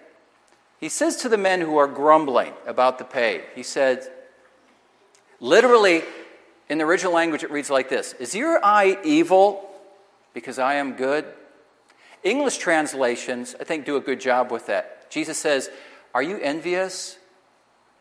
He 0.79 0.87
says 0.89 1.17
to 1.17 1.29
the 1.29 1.37
men 1.37 1.59
who 1.61 1.77
are 1.77 1.87
grumbling 1.87 2.53
about 2.65 2.97
the 2.97 3.03
pay, 3.03 3.43
he 3.53 3.63
said, 3.63 4.09
literally, 5.41 6.03
in 6.69 6.77
the 6.77 6.85
original 6.85 7.13
language, 7.13 7.43
it 7.43 7.51
reads 7.51 7.69
like 7.69 7.89
this 7.89 8.13
Is 8.13 8.33
your 8.33 8.63
eye 8.63 8.97
evil 9.03 9.69
because 10.33 10.57
I 10.59 10.75
am 10.75 10.93
good? 10.93 11.25
English 12.23 12.57
translations, 12.57 13.55
I 13.59 13.65
think, 13.65 13.85
do 13.85 13.97
a 13.97 14.01
good 14.01 14.21
job 14.21 14.51
with 14.51 14.67
that. 14.67 15.11
Jesus 15.11 15.37
says, 15.37 15.69
Are 16.13 16.23
you 16.23 16.37
envious 16.37 17.17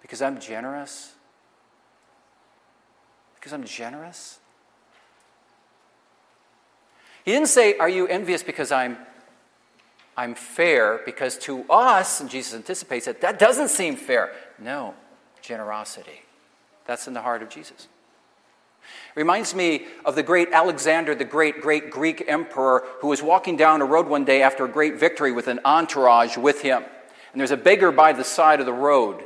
because 0.00 0.22
I'm 0.22 0.38
generous? 0.38 1.12
Because 3.34 3.52
I'm 3.52 3.64
generous? 3.64 4.38
He 7.24 7.32
didn't 7.32 7.48
say, 7.48 7.76
Are 7.78 7.88
you 7.88 8.06
envious 8.06 8.42
because 8.42 8.72
I'm, 8.72 8.96
I'm 10.16 10.34
fair? 10.34 11.00
Because 11.04 11.38
to 11.38 11.64
us, 11.70 12.20
and 12.20 12.28
Jesus 12.28 12.54
anticipates 12.54 13.06
it, 13.06 13.20
that 13.20 13.38
doesn't 13.38 13.68
seem 13.68 13.96
fair. 13.96 14.32
No, 14.58 14.94
generosity. 15.40 16.22
That's 16.86 17.06
in 17.06 17.14
the 17.14 17.22
heart 17.22 17.42
of 17.42 17.48
Jesus. 17.48 17.88
Reminds 19.14 19.54
me 19.54 19.86
of 20.04 20.14
the 20.16 20.22
great 20.22 20.48
Alexander, 20.52 21.14
the 21.14 21.24
great, 21.24 21.60
great 21.60 21.90
Greek 21.90 22.24
emperor, 22.26 22.84
who 23.00 23.08
was 23.08 23.22
walking 23.22 23.56
down 23.56 23.82
a 23.82 23.84
road 23.84 24.08
one 24.08 24.24
day 24.24 24.42
after 24.42 24.64
a 24.64 24.68
great 24.68 24.98
victory 24.98 25.32
with 25.32 25.48
an 25.48 25.60
entourage 25.64 26.36
with 26.36 26.62
him. 26.62 26.82
And 27.32 27.40
there's 27.40 27.50
a 27.50 27.56
beggar 27.56 27.92
by 27.92 28.12
the 28.12 28.24
side 28.24 28.60
of 28.60 28.66
the 28.66 28.72
road. 28.72 29.22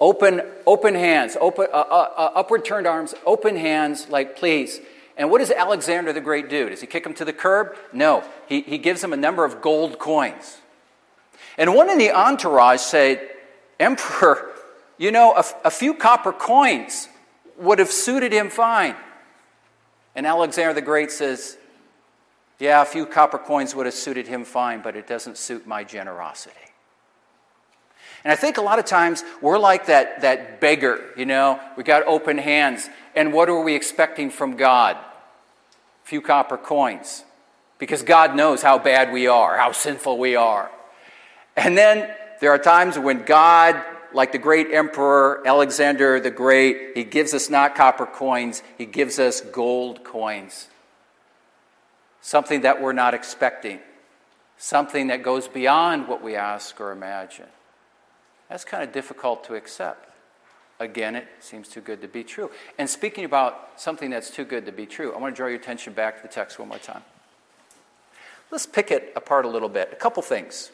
Open, 0.00 0.40
open 0.66 0.94
hands, 0.94 1.36
open, 1.40 1.66
uh, 1.72 1.76
uh, 1.76 2.12
uh, 2.16 2.32
upward 2.34 2.64
turned 2.64 2.86
arms, 2.86 3.14
open 3.26 3.56
hands, 3.56 4.08
like, 4.08 4.34
please. 4.36 4.80
And 5.16 5.30
what 5.30 5.38
does 5.38 5.50
Alexander 5.50 6.12
the 6.12 6.20
Great 6.20 6.48
do? 6.48 6.68
Does 6.68 6.80
he 6.80 6.86
kick 6.86 7.04
him 7.04 7.14
to 7.14 7.24
the 7.24 7.32
curb? 7.32 7.76
No. 7.92 8.24
He, 8.48 8.62
he 8.62 8.78
gives 8.78 9.02
him 9.02 9.12
a 9.12 9.16
number 9.16 9.44
of 9.44 9.60
gold 9.60 9.98
coins. 9.98 10.58
And 11.58 11.74
one 11.74 11.90
in 11.90 11.98
the 11.98 12.12
entourage 12.12 12.80
said, 12.80 13.28
Emperor, 13.78 14.50
you 14.98 15.10
know, 15.10 15.34
a, 15.34 15.44
a 15.64 15.70
few 15.70 15.94
copper 15.94 16.32
coins 16.32 17.08
would 17.58 17.78
have 17.78 17.90
suited 17.90 18.32
him 18.32 18.48
fine. 18.50 18.96
And 20.14 20.26
Alexander 20.26 20.74
the 20.74 20.82
Great 20.82 21.10
says, 21.10 21.56
Yeah, 22.58 22.82
a 22.82 22.86
few 22.86 23.06
copper 23.06 23.38
coins 23.38 23.74
would 23.74 23.86
have 23.86 23.94
suited 23.94 24.26
him 24.26 24.44
fine, 24.44 24.82
but 24.82 24.96
it 24.96 25.06
doesn't 25.06 25.36
suit 25.36 25.66
my 25.66 25.84
generosity. 25.84 26.56
And 28.24 28.32
I 28.32 28.36
think 28.36 28.58
a 28.58 28.62
lot 28.62 28.78
of 28.78 28.84
times 28.84 29.24
we're 29.40 29.58
like 29.58 29.86
that, 29.86 30.20
that 30.20 30.60
beggar, 30.60 31.02
you 31.16 31.24
know, 31.24 31.58
we 31.76 31.84
got 31.84 32.06
open 32.06 32.36
hands. 32.36 32.88
And 33.14 33.32
what 33.32 33.48
are 33.48 33.62
we 33.62 33.74
expecting 33.74 34.30
from 34.30 34.56
God? 34.56 34.96
A 34.96 36.06
few 36.06 36.20
copper 36.20 36.58
coins. 36.58 37.24
Because 37.78 38.02
God 38.02 38.36
knows 38.36 38.60
how 38.60 38.78
bad 38.78 39.10
we 39.10 39.26
are, 39.26 39.56
how 39.56 39.72
sinful 39.72 40.18
we 40.18 40.36
are. 40.36 40.70
And 41.56 41.78
then 41.78 42.14
there 42.40 42.50
are 42.50 42.58
times 42.58 42.98
when 42.98 43.24
God, 43.24 43.82
like 44.12 44.32
the 44.32 44.38
great 44.38 44.70
emperor 44.70 45.42
Alexander 45.46 46.20
the 46.20 46.30
Great, 46.30 46.92
he 46.94 47.04
gives 47.04 47.32
us 47.32 47.48
not 47.48 47.74
copper 47.74 48.04
coins, 48.04 48.62
he 48.76 48.84
gives 48.84 49.18
us 49.18 49.40
gold 49.40 50.04
coins. 50.04 50.68
Something 52.20 52.62
that 52.62 52.82
we're 52.82 52.92
not 52.92 53.14
expecting, 53.14 53.80
something 54.58 55.06
that 55.06 55.22
goes 55.22 55.48
beyond 55.48 56.06
what 56.06 56.22
we 56.22 56.36
ask 56.36 56.78
or 56.82 56.92
imagine. 56.92 57.46
That's 58.50 58.64
kind 58.64 58.82
of 58.82 58.92
difficult 58.92 59.44
to 59.44 59.54
accept. 59.54 60.08
Again, 60.80 61.14
it 61.14 61.28
seems 61.40 61.68
too 61.68 61.80
good 61.80 62.02
to 62.02 62.08
be 62.08 62.24
true. 62.24 62.50
And 62.78 62.90
speaking 62.90 63.24
about 63.24 63.70
something 63.76 64.10
that's 64.10 64.30
too 64.30 64.44
good 64.44 64.66
to 64.66 64.72
be 64.72 64.86
true, 64.86 65.14
I 65.14 65.18
want 65.18 65.34
to 65.34 65.36
draw 65.36 65.46
your 65.46 65.58
attention 65.58 65.92
back 65.92 66.16
to 66.16 66.22
the 66.22 66.32
text 66.32 66.58
one 66.58 66.68
more 66.68 66.78
time. 66.78 67.02
Let's 68.50 68.66
pick 68.66 68.90
it 68.90 69.12
apart 69.14 69.44
a 69.44 69.48
little 69.48 69.68
bit. 69.68 69.90
A 69.92 69.96
couple 69.96 70.22
things. 70.22 70.72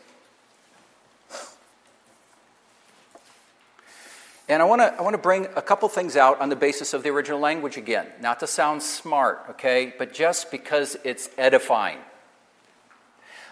And 4.48 4.62
I 4.62 4.64
want 4.64 4.80
to 4.80 4.94
I 4.94 5.02
want 5.02 5.14
to 5.14 5.18
bring 5.18 5.46
a 5.56 5.62
couple 5.62 5.88
things 5.88 6.16
out 6.16 6.40
on 6.40 6.48
the 6.48 6.56
basis 6.56 6.94
of 6.94 7.02
the 7.02 7.10
original 7.10 7.40
language 7.40 7.76
again, 7.76 8.06
not 8.20 8.38
to 8.40 8.46
sound 8.46 8.82
smart, 8.82 9.44
okay, 9.50 9.92
but 9.98 10.14
just 10.14 10.52
because 10.52 10.96
it's 11.02 11.28
edifying. 11.36 11.98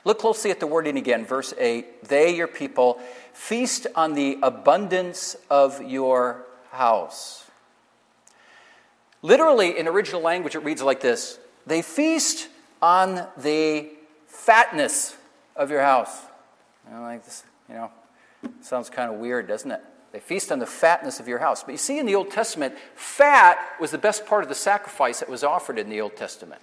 Look 0.04 0.18
closely 0.18 0.50
at 0.50 0.60
the 0.60 0.66
wording 0.66 0.98
again, 0.98 1.24
verse 1.24 1.54
8. 1.58 2.04
They, 2.04 2.36
your 2.36 2.46
people, 2.46 2.98
feast 3.32 3.86
on 3.94 4.14
the 4.14 4.38
abundance 4.42 5.36
of 5.50 5.82
your 5.82 6.44
house. 6.70 7.44
Literally, 9.22 9.78
in 9.78 9.88
original 9.88 10.20
language, 10.20 10.54
it 10.54 10.58
reads 10.58 10.82
like 10.82 11.00
this 11.00 11.38
They 11.66 11.80
feast 11.80 12.48
on 12.82 13.26
the 13.38 13.88
fatness 14.26 15.16
of 15.56 15.70
your 15.70 15.80
house. 15.80 16.14
You 16.86 16.96
know, 16.96 17.02
like 17.02 17.24
this, 17.24 17.42
you 17.68 17.74
know, 17.74 17.90
sounds 18.60 18.90
kind 18.90 19.10
of 19.10 19.18
weird, 19.18 19.48
doesn't 19.48 19.70
it? 19.70 19.80
They 20.12 20.20
feast 20.20 20.52
on 20.52 20.58
the 20.58 20.66
fatness 20.66 21.18
of 21.18 21.26
your 21.26 21.38
house. 21.38 21.64
But 21.64 21.72
you 21.72 21.78
see, 21.78 21.98
in 21.98 22.04
the 22.06 22.14
Old 22.14 22.30
Testament, 22.30 22.74
fat 22.94 23.58
was 23.80 23.90
the 23.90 23.98
best 23.98 24.26
part 24.26 24.42
of 24.42 24.50
the 24.50 24.54
sacrifice 24.54 25.20
that 25.20 25.28
was 25.30 25.42
offered 25.42 25.78
in 25.78 25.88
the 25.88 26.00
Old 26.02 26.14
Testament. 26.14 26.60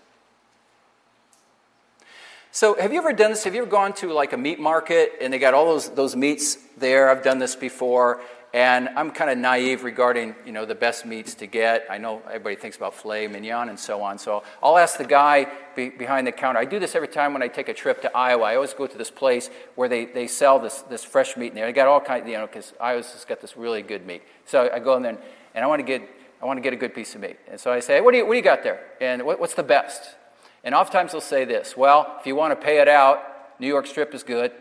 So, 2.53 2.75
have 2.75 2.91
you 2.91 2.99
ever 2.99 3.13
done 3.13 3.31
this? 3.31 3.45
Have 3.45 3.55
you 3.55 3.61
ever 3.61 3.71
gone 3.71 3.93
to 3.93 4.11
like 4.11 4.33
a 4.33 4.37
meat 4.37 4.59
market 4.59 5.13
and 5.21 5.31
they 5.31 5.39
got 5.39 5.53
all 5.53 5.67
those, 5.67 5.89
those 5.91 6.17
meats 6.17 6.57
there? 6.75 7.09
I've 7.09 7.23
done 7.23 7.39
this 7.39 7.55
before, 7.55 8.19
and 8.53 8.89
I'm 8.89 9.11
kind 9.11 9.31
of 9.31 9.37
naive 9.37 9.85
regarding 9.85 10.35
you 10.45 10.51
know 10.51 10.65
the 10.65 10.75
best 10.75 11.05
meats 11.05 11.33
to 11.35 11.47
get. 11.47 11.85
I 11.89 11.97
know 11.97 12.21
everybody 12.27 12.57
thinks 12.57 12.75
about 12.75 12.93
filet 12.93 13.27
mignon 13.27 13.69
and 13.69 13.79
so 13.79 14.01
on. 14.01 14.19
So 14.19 14.43
I'll 14.61 14.77
ask 14.77 14.97
the 14.97 15.05
guy 15.05 15.47
be, 15.77 15.91
behind 15.91 16.27
the 16.27 16.33
counter. 16.33 16.59
I 16.59 16.65
do 16.65 16.77
this 16.77 16.93
every 16.93 17.07
time 17.07 17.31
when 17.31 17.41
I 17.41 17.47
take 17.47 17.69
a 17.69 17.73
trip 17.73 18.01
to 18.01 18.13
Iowa. 18.13 18.43
I 18.43 18.55
always 18.55 18.73
go 18.73 18.85
to 18.85 18.97
this 18.97 19.09
place 19.09 19.49
where 19.75 19.87
they, 19.87 20.03
they 20.03 20.27
sell 20.27 20.59
this, 20.59 20.81
this 20.81 21.05
fresh 21.05 21.37
meat 21.37 21.47
in 21.47 21.55
there. 21.55 21.67
They 21.67 21.71
got 21.71 21.87
all 21.87 22.01
kinds, 22.01 22.27
you 22.27 22.33
know, 22.33 22.47
because 22.47 22.73
Iowa's 22.81 23.13
just 23.13 23.29
got 23.29 23.39
this 23.39 23.55
really 23.55 23.81
good 23.81 24.05
meat. 24.05 24.23
So 24.43 24.69
I 24.73 24.79
go 24.79 24.97
in 24.97 25.03
there 25.03 25.13
and, 25.13 25.21
and 25.55 25.63
I 25.63 25.69
want 25.69 25.79
to 25.79 25.85
get 25.85 26.01
I 26.41 26.45
want 26.45 26.57
to 26.57 26.61
get 26.61 26.73
a 26.73 26.77
good 26.77 26.93
piece 26.93 27.15
of 27.15 27.21
meat. 27.21 27.37
And 27.49 27.57
so 27.57 27.71
I 27.71 27.79
say, 27.79 28.01
what 28.01 28.11
do 28.11 28.17
you, 28.17 28.25
what 28.25 28.33
do 28.33 28.37
you 28.37 28.43
got 28.43 28.61
there? 28.61 28.81
And 28.99 29.23
what, 29.23 29.39
what's 29.39 29.53
the 29.53 29.63
best? 29.63 30.15
And 30.63 30.75
oftentimes 30.75 31.11
they'll 31.11 31.21
say 31.21 31.45
this 31.45 31.75
well, 31.75 32.17
if 32.19 32.25
you 32.27 32.35
want 32.35 32.59
to 32.59 32.65
pay 32.65 32.79
it 32.79 32.87
out, 32.87 33.23
New 33.59 33.67
York 33.67 33.87
strip 33.87 34.13
is 34.13 34.23
good, 34.23 34.51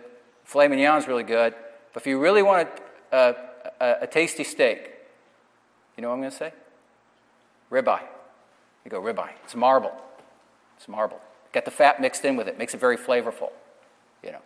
filet 0.44 0.66
is 0.66 1.06
really 1.06 1.22
good, 1.22 1.54
but 1.92 2.02
if 2.02 2.06
you 2.06 2.18
really 2.18 2.42
want 2.42 2.68
a, 3.12 3.34
a, 3.80 3.96
a 4.02 4.06
tasty 4.06 4.44
steak, 4.44 4.90
you 5.96 6.02
know 6.02 6.08
what 6.08 6.14
I'm 6.14 6.20
going 6.20 6.30
to 6.30 6.36
say? 6.36 6.52
Ribeye. 7.70 8.02
You 8.84 8.90
go, 8.90 9.00
ribeye. 9.00 9.30
It's 9.44 9.54
marble. 9.54 9.92
It's 10.76 10.88
marble. 10.88 11.20
Get 11.52 11.64
the 11.64 11.70
fat 11.70 12.00
mixed 12.00 12.24
in 12.24 12.36
with 12.36 12.48
it, 12.48 12.58
makes 12.58 12.74
it 12.74 12.80
very 12.80 12.96
flavorful. 12.96 13.50
You 14.22 14.32
know, 14.32 14.40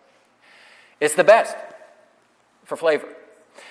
it's 0.99 1.15
the 1.15 1.23
best 1.23 1.55
for 2.63 2.75
flavor. 2.75 3.07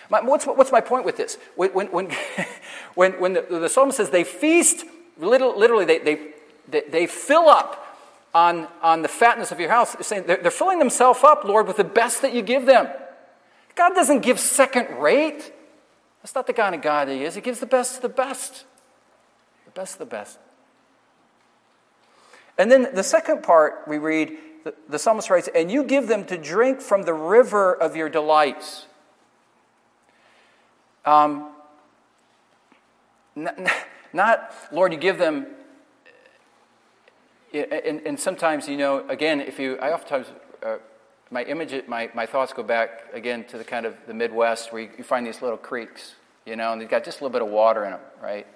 My, 0.08 0.22
what's, 0.22 0.46
what's 0.46 0.72
my 0.72 0.80
point 0.80 1.04
with 1.04 1.16
this? 1.16 1.36
When, 1.56 1.70
when, 1.70 1.86
when, 1.88 2.10
when, 2.94 3.32
the, 3.34 3.42
the 3.42 3.68
psalmist 3.68 3.98
says 3.98 4.10
they 4.10 4.24
feast, 4.24 4.84
literally, 5.18 5.84
they, 5.84 5.98
they 5.98 6.33
they, 6.68 6.82
they 6.88 7.06
fill 7.06 7.48
up 7.48 7.98
on, 8.34 8.68
on 8.82 9.02
the 9.02 9.08
fatness 9.08 9.52
of 9.52 9.60
your 9.60 9.70
house. 9.70 9.92
They're, 9.94 10.02
saying, 10.02 10.24
they're, 10.26 10.38
they're 10.38 10.50
filling 10.50 10.78
themselves 10.78 11.22
up, 11.22 11.44
Lord, 11.44 11.66
with 11.66 11.76
the 11.76 11.84
best 11.84 12.22
that 12.22 12.34
you 12.34 12.42
give 12.42 12.66
them. 12.66 12.88
God 13.74 13.94
doesn't 13.94 14.20
give 14.20 14.38
second 14.40 14.98
rate. 14.98 15.52
That's 16.22 16.34
not 16.34 16.46
the 16.46 16.52
kind 16.52 16.74
of 16.74 16.82
God 16.82 17.08
He 17.08 17.24
is. 17.24 17.34
He 17.34 17.40
gives 17.40 17.60
the 17.60 17.66
best 17.66 17.96
of 17.96 18.02
the 18.02 18.08
best. 18.08 18.64
The 19.66 19.70
best 19.72 19.94
of 19.94 19.98
the 19.98 20.06
best. 20.06 20.38
And 22.56 22.70
then 22.70 22.88
the 22.94 23.02
second 23.02 23.42
part 23.42 23.86
we 23.86 23.98
read, 23.98 24.36
the, 24.62 24.74
the 24.88 24.98
psalmist 24.98 25.28
writes, 25.28 25.48
And 25.54 25.70
you 25.70 25.84
give 25.84 26.06
them 26.06 26.24
to 26.26 26.38
drink 26.38 26.80
from 26.80 27.02
the 27.02 27.14
river 27.14 27.74
of 27.74 27.96
your 27.96 28.08
delights. 28.08 28.86
Um, 31.04 31.50
not, 34.12 34.54
Lord, 34.72 34.92
you 34.92 34.98
give 34.98 35.18
them 35.18 35.46
and, 37.54 38.02
and 38.04 38.18
sometimes, 38.18 38.68
you 38.68 38.76
know, 38.76 39.08
again, 39.08 39.40
if 39.40 39.58
you, 39.58 39.78
I 39.78 39.92
oftentimes, 39.92 40.26
uh, 40.62 40.76
my 41.30 41.44
image, 41.44 41.86
my, 41.86 42.10
my 42.14 42.26
thoughts 42.26 42.52
go 42.52 42.62
back 42.62 43.04
again 43.12 43.44
to 43.44 43.58
the 43.58 43.64
kind 43.64 43.86
of 43.86 43.94
the 44.06 44.14
Midwest 44.14 44.72
where 44.72 44.82
you, 44.82 44.90
you 44.98 45.04
find 45.04 45.26
these 45.26 45.40
little 45.40 45.56
creeks, 45.56 46.14
you 46.44 46.56
know, 46.56 46.72
and 46.72 46.80
they've 46.80 46.88
got 46.88 47.04
just 47.04 47.20
a 47.20 47.24
little 47.24 47.32
bit 47.32 47.42
of 47.42 47.48
water 47.48 47.84
in 47.84 47.92
them, 47.92 48.00
right? 48.22 48.46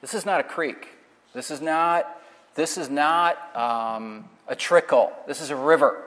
This 0.00 0.14
is 0.14 0.24
not 0.24 0.40
a 0.40 0.44
creek. 0.44 0.88
This 1.34 1.50
is 1.50 1.60
not, 1.60 2.20
this 2.54 2.78
is 2.78 2.88
not 2.88 3.54
um, 3.56 4.28
a 4.46 4.54
trickle. 4.54 5.12
This 5.26 5.40
is 5.40 5.50
a 5.50 5.56
river. 5.56 6.02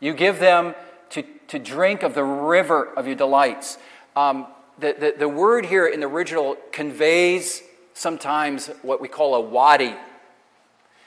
You 0.00 0.12
give 0.12 0.38
them 0.38 0.74
to, 1.10 1.22
to 1.48 1.58
drink 1.58 2.02
of 2.02 2.14
the 2.14 2.24
river 2.24 2.92
of 2.96 3.06
your 3.06 3.16
delights. 3.16 3.78
Um, 4.14 4.46
the, 4.78 4.94
the, 4.98 5.14
the 5.20 5.28
word 5.28 5.66
here 5.66 5.86
in 5.86 6.00
the 6.00 6.06
original 6.06 6.56
conveys 6.72 7.62
sometimes 7.94 8.66
what 8.82 9.00
we 9.00 9.08
call 9.08 9.34
a 9.34 9.40
wadi 9.40 9.94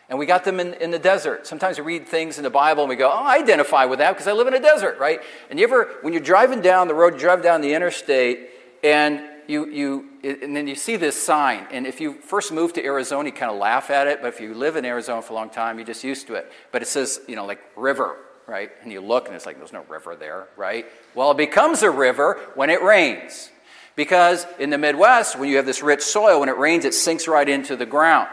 and 0.10 0.18
we 0.18 0.26
got 0.26 0.44
them 0.44 0.60
in, 0.60 0.74
in 0.76 0.92
the 0.92 1.00
desert. 1.00 1.46
Sometimes 1.46 1.78
we 1.78 1.84
read 1.84 2.08
things 2.08 2.38
in 2.38 2.44
the 2.44 2.50
Bible 2.50 2.84
and 2.84 2.90
we 2.90 2.96
go, 2.96 3.10
oh, 3.10 3.24
I 3.24 3.38
identify 3.38 3.86
with 3.86 4.00
that 4.00 4.14
because 4.14 4.28
I 4.28 4.32
live 4.32 4.48
in 4.48 4.54
a 4.54 4.60
desert, 4.60 4.98
right? 5.00 5.20
And 5.50 5.60
you 5.60 5.66
ever, 5.66 5.96
when 6.02 6.14
you're 6.14 6.22
driving 6.22 6.62
down 6.62 6.88
the 6.88 6.96
road, 6.96 7.14
you 7.14 7.20
drive 7.20 7.44
down 7.44 7.62
the 7.62 7.74
interstate, 7.74 8.50
and 8.84 9.22
you, 9.48 9.68
you, 9.68 10.10
and 10.24 10.56
then 10.56 10.68
you 10.68 10.76
see 10.76 10.98
this 10.98 11.22
sign. 11.22 11.68
And 11.72 11.88
if 11.88 12.00
you 12.00 12.14
first 12.14 12.52
move 12.52 12.74
to 12.74 12.84
Arizona, 12.84 13.30
you 13.30 13.34
kind 13.34 13.52
of 13.52 13.58
laugh 13.58 13.90
at 13.90 14.08
it, 14.08 14.22
but 14.22 14.28
if 14.28 14.40
you 14.40 14.54
live 14.54 14.76
in 14.76 14.86
Arizona 14.86 15.22
for 15.22 15.34
a 15.34 15.36
long 15.36 15.50
time, 15.50 15.78
you're 15.78 15.88
just 15.88 16.04
used 16.04 16.28
to 16.28 16.36
it. 16.36 16.52
But 16.72 16.82
it 16.82 16.88
says, 16.88 17.22
you 17.28 17.36
know, 17.36 17.46
like 17.46 17.60
river, 17.76 18.18
right? 18.46 18.72
And 18.84 18.92
you 18.92 19.02
look 19.02 19.28
and 19.28 19.36
it's 19.36 19.46
like, 19.46 19.58
there's 19.58 19.74
no 19.74 19.84
river 19.90 20.16
there, 20.16 20.48
right? 20.58 20.86
Well, 21.16 21.32
it 21.32 21.38
becomes 21.38 21.82
a 21.82 21.92
river 21.92 22.40
when 22.56 22.70
it 22.70 22.82
rains. 22.82 23.50
Because 23.96 24.46
in 24.60 24.70
the 24.70 24.78
Midwest, 24.78 25.40
when 25.40 25.50
you 25.50 25.56
have 25.58 25.66
this 25.66 25.82
rich 25.82 26.02
soil, 26.02 26.40
when 26.40 26.50
it 26.50 26.58
rains, 26.58 26.86
it 26.86 26.94
sinks 26.94 27.28
right 27.28 27.48
into 27.48 27.76
the 27.76 27.86
ground. 27.86 28.30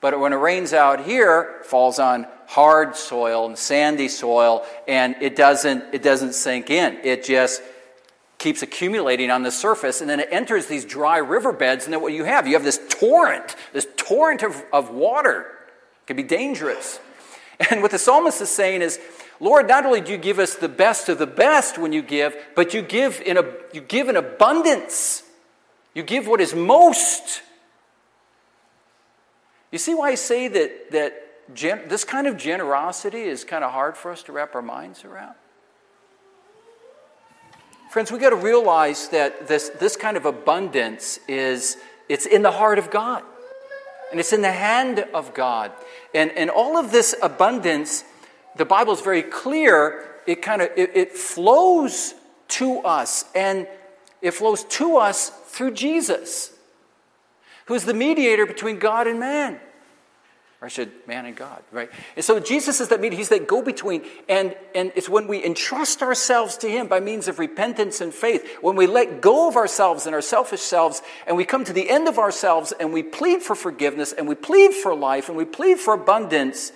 But 0.00 0.18
when 0.20 0.32
it 0.32 0.36
rains 0.36 0.72
out 0.72 1.04
here, 1.04 1.56
it 1.60 1.66
falls 1.66 1.98
on 1.98 2.26
hard 2.46 2.96
soil 2.96 3.46
and 3.46 3.58
sandy 3.58 4.08
soil, 4.08 4.64
and 4.86 5.16
it 5.20 5.36
doesn't, 5.36 5.92
it 5.92 6.02
doesn't 6.02 6.34
sink 6.34 6.70
in. 6.70 6.98
It 7.02 7.24
just 7.24 7.62
keeps 8.38 8.62
accumulating 8.62 9.30
on 9.30 9.42
the 9.42 9.50
surface, 9.50 10.00
and 10.00 10.08
then 10.08 10.20
it 10.20 10.28
enters 10.30 10.66
these 10.66 10.84
dry 10.84 11.18
riverbeds, 11.18 11.84
and 11.84 11.92
then 11.92 12.00
what 12.00 12.12
you 12.12 12.24
have, 12.24 12.46
you 12.46 12.54
have 12.54 12.64
this 12.64 12.80
torrent, 12.88 13.56
this 13.72 13.86
torrent 13.96 14.42
of, 14.42 14.64
of 14.72 14.90
water. 14.90 15.40
It 15.40 16.06
can 16.06 16.16
be 16.16 16.22
dangerous. 16.22 17.00
And 17.70 17.82
what 17.82 17.90
the 17.90 17.98
psalmist 17.98 18.40
is 18.40 18.50
saying 18.50 18.82
is, 18.82 19.00
Lord, 19.40 19.66
not 19.66 19.84
only 19.84 20.00
do 20.00 20.12
you 20.12 20.16
give 20.16 20.38
us 20.38 20.54
the 20.54 20.68
best 20.68 21.08
of 21.08 21.18
the 21.18 21.26
best 21.26 21.76
when 21.76 21.92
you 21.92 22.02
give, 22.02 22.36
but 22.54 22.72
you 22.72 22.82
give 22.82 23.20
in, 23.20 23.36
a, 23.36 23.44
you 23.72 23.80
give 23.80 24.08
in 24.08 24.14
abundance. 24.14 25.24
You 25.92 26.04
give 26.04 26.28
what 26.28 26.40
is 26.40 26.54
most. 26.54 27.42
You 29.70 29.78
see 29.78 29.94
why 29.94 30.10
I 30.10 30.14
say 30.14 30.48
that, 30.48 30.90
that 30.92 31.54
gen- 31.54 31.88
this 31.88 32.04
kind 32.04 32.26
of 32.26 32.36
generosity 32.36 33.22
is 33.22 33.44
kind 33.44 33.64
of 33.64 33.72
hard 33.72 33.96
for 33.96 34.10
us 34.10 34.22
to 34.24 34.32
wrap 34.32 34.54
our 34.54 34.62
minds 34.62 35.04
around? 35.04 35.34
Friends, 37.90 38.12
we've 38.12 38.20
got 38.20 38.30
to 38.30 38.36
realize 38.36 39.08
that 39.08 39.48
this, 39.48 39.70
this 39.70 39.96
kind 39.96 40.16
of 40.16 40.26
abundance 40.26 41.20
is 41.26 41.78
it's 42.08 42.26
in 42.26 42.42
the 42.42 42.50
heart 42.50 42.78
of 42.78 42.90
God. 42.90 43.22
And 44.10 44.18
it's 44.18 44.32
in 44.32 44.40
the 44.40 44.52
hand 44.52 45.04
of 45.12 45.34
God. 45.34 45.72
And, 46.14 46.30
and 46.32 46.48
all 46.48 46.78
of 46.78 46.92
this 46.92 47.14
abundance, 47.22 48.04
the 48.56 48.64
Bible 48.64 48.94
is 48.94 49.00
very 49.00 49.22
clear, 49.22 50.06
it 50.26 50.40
kind 50.42 50.62
of 50.62 50.70
it, 50.76 50.96
it 50.96 51.12
flows 51.12 52.14
to 52.48 52.80
us. 52.80 53.26
And 53.34 53.66
it 54.22 54.32
flows 54.32 54.64
to 54.64 54.96
us 54.96 55.30
through 55.46 55.72
Jesus, 55.72 56.52
who's 57.68 57.84
the 57.84 57.94
mediator 57.94 58.46
between 58.46 58.78
God 58.78 59.06
and 59.06 59.20
man. 59.20 59.60
Or 60.60 60.66
I 60.66 60.68
should, 60.68 60.90
man 61.06 61.24
and 61.24 61.36
God, 61.36 61.62
right? 61.70 61.88
And 62.16 62.24
so 62.24 62.40
Jesus 62.40 62.80
is 62.80 62.88
that 62.88 63.00
mediator. 63.00 63.18
He's 63.18 63.28
that 63.28 63.46
go 63.46 63.62
between. 63.62 64.04
And, 64.28 64.56
and 64.74 64.90
it's 64.96 65.08
when 65.08 65.28
we 65.28 65.44
entrust 65.44 66.02
ourselves 66.02 66.56
to 66.58 66.68
Him 66.68 66.88
by 66.88 66.98
means 66.98 67.28
of 67.28 67.38
repentance 67.38 68.00
and 68.00 68.12
faith, 68.12 68.58
when 68.60 68.74
we 68.74 68.88
let 68.88 69.20
go 69.20 69.48
of 69.48 69.54
ourselves 69.54 70.06
and 70.06 70.14
our 70.16 70.20
selfish 70.20 70.62
selves, 70.62 71.00
and 71.28 71.36
we 71.36 71.44
come 71.44 71.62
to 71.64 71.72
the 71.72 71.88
end 71.88 72.08
of 72.08 72.18
ourselves 72.18 72.72
and 72.72 72.92
we 72.92 73.04
plead 73.04 73.42
for 73.42 73.54
forgiveness 73.54 74.12
and 74.12 74.26
we 74.26 74.34
plead 74.34 74.72
for 74.74 74.96
life 74.96 75.28
and 75.28 75.38
we 75.38 75.44
plead 75.44 75.78
for 75.78 75.94
abundance. 75.94 76.72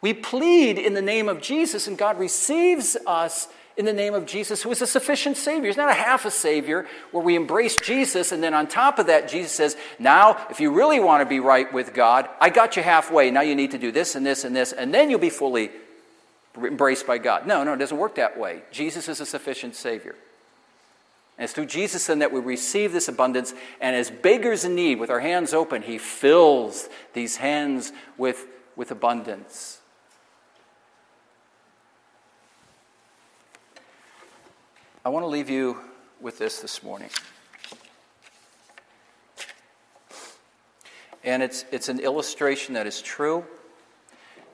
We 0.00 0.14
plead 0.14 0.78
in 0.78 0.94
the 0.94 1.02
name 1.02 1.28
of 1.28 1.42
Jesus, 1.42 1.86
and 1.86 1.98
God 1.98 2.18
receives 2.18 2.96
us 3.06 3.48
in 3.76 3.84
the 3.84 3.92
name 3.92 4.14
of 4.14 4.24
Jesus, 4.24 4.62
who 4.62 4.70
is 4.70 4.82
a 4.82 4.86
sufficient 4.86 5.36
Savior. 5.36 5.66
He's 5.66 5.76
not 5.76 5.90
a 5.90 5.94
half 5.94 6.24
a 6.24 6.30
Savior 6.30 6.86
where 7.10 7.24
we 7.24 7.34
embrace 7.34 7.76
Jesus, 7.76 8.30
and 8.30 8.42
then 8.42 8.54
on 8.54 8.68
top 8.68 8.98
of 8.98 9.06
that, 9.06 9.28
Jesus 9.28 9.52
says, 9.52 9.76
Now, 9.98 10.46
if 10.48 10.60
you 10.60 10.72
really 10.72 11.00
want 11.00 11.22
to 11.22 11.26
be 11.26 11.40
right 11.40 11.72
with 11.72 11.92
God, 11.92 12.28
I 12.40 12.50
got 12.50 12.76
you 12.76 12.82
halfway. 12.82 13.30
Now 13.30 13.40
you 13.40 13.56
need 13.56 13.72
to 13.72 13.78
do 13.78 13.90
this 13.90 14.14
and 14.14 14.24
this 14.24 14.44
and 14.44 14.54
this, 14.54 14.72
and 14.72 14.94
then 14.94 15.10
you'll 15.10 15.18
be 15.18 15.30
fully 15.30 15.70
embraced 16.56 17.06
by 17.06 17.18
God. 17.18 17.46
No, 17.46 17.64
no, 17.64 17.72
it 17.72 17.78
doesn't 17.78 17.98
work 17.98 18.14
that 18.14 18.38
way. 18.38 18.62
Jesus 18.70 19.08
is 19.08 19.20
a 19.20 19.26
sufficient 19.26 19.74
Savior. 19.74 20.14
And 21.36 21.44
it's 21.44 21.52
through 21.52 21.66
Jesus 21.66 22.06
then 22.06 22.20
that 22.20 22.32
we 22.32 22.38
receive 22.38 22.92
this 22.92 23.08
abundance, 23.08 23.54
and 23.80 23.96
as 23.96 24.08
beggars 24.08 24.64
in 24.64 24.76
need, 24.76 25.00
with 25.00 25.10
our 25.10 25.20
hands 25.20 25.52
open, 25.52 25.82
He 25.82 25.98
fills 25.98 26.88
these 27.12 27.38
hands 27.38 27.92
with, 28.16 28.46
with 28.76 28.92
abundance. 28.92 29.80
I 35.06 35.10
want 35.10 35.24
to 35.24 35.28
leave 35.28 35.50
you 35.50 35.76
with 36.18 36.38
this 36.38 36.60
this 36.60 36.82
morning. 36.82 37.10
And 41.22 41.42
it's, 41.42 41.66
it's 41.70 41.90
an 41.90 42.00
illustration 42.00 42.72
that 42.72 42.86
is 42.86 43.02
true, 43.02 43.44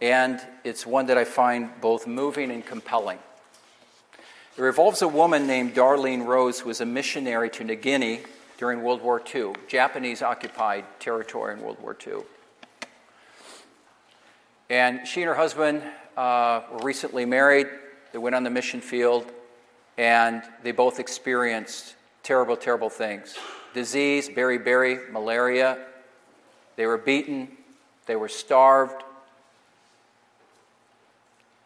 and 0.02 0.40
it's 0.64 0.84
one 0.84 1.06
that 1.06 1.16
I 1.16 1.22
find 1.22 1.70
both 1.80 2.08
moving 2.08 2.50
and 2.50 2.66
compelling. 2.66 3.20
It 4.56 4.60
revolves 4.60 5.02
a 5.02 5.08
woman 5.08 5.46
named 5.46 5.76
Darlene 5.76 6.26
Rose, 6.26 6.58
who 6.58 6.66
was 6.66 6.80
a 6.80 6.86
missionary 6.86 7.48
to 7.50 7.62
New 7.62 7.76
Guinea 7.76 8.22
during 8.58 8.82
World 8.82 9.02
War 9.02 9.22
II, 9.32 9.52
Japanese 9.68 10.20
occupied 10.20 10.84
territory 10.98 11.54
in 11.54 11.60
World 11.60 11.78
War 11.80 11.96
II. 12.04 12.22
And 14.68 15.06
she 15.06 15.22
and 15.22 15.28
her 15.28 15.36
husband 15.36 15.84
uh, 16.16 16.62
were 16.72 16.80
recently 16.80 17.24
married. 17.24 17.68
They 18.10 18.18
went 18.18 18.34
on 18.34 18.42
the 18.42 18.50
mission 18.50 18.80
field 18.80 19.30
and 20.00 20.42
they 20.62 20.72
both 20.72 20.98
experienced 20.98 21.94
terrible, 22.22 22.56
terrible 22.56 22.88
things 22.88 23.36
disease, 23.74 24.30
beriberi, 24.30 25.12
malaria. 25.12 25.78
They 26.76 26.86
were 26.86 26.96
beaten, 26.96 27.48
they 28.06 28.16
were 28.16 28.28
starved. 28.28 29.04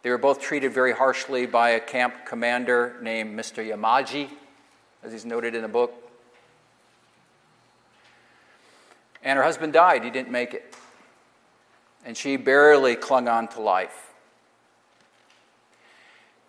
They 0.03 0.11
were 0.11 0.19
both 0.19 0.39
treated 0.39 0.71
very 0.71 0.91
harshly 0.91 1.47
by 1.47 1.69
a 1.69 1.79
camp 1.79 2.27
commander 2.27 2.97
named 3.01 3.39
Mr. 3.39 3.65
Yamaji, 3.65 4.29
as 5.01 5.11
he's 5.11 5.25
noted 5.25 5.55
in 5.55 5.63
the 5.63 5.67
book. 5.67 5.93
And 9.23 9.37
her 9.37 9.43
husband 9.43 9.73
died, 9.73 10.03
he 10.03 10.11
didn't 10.11 10.31
make 10.31 10.53
it. 10.53 10.75
And 12.05 12.15
she 12.15 12.35
barely 12.35 12.95
clung 12.95 13.27
on 13.27 13.47
to 13.47 13.61
life. 13.61 14.13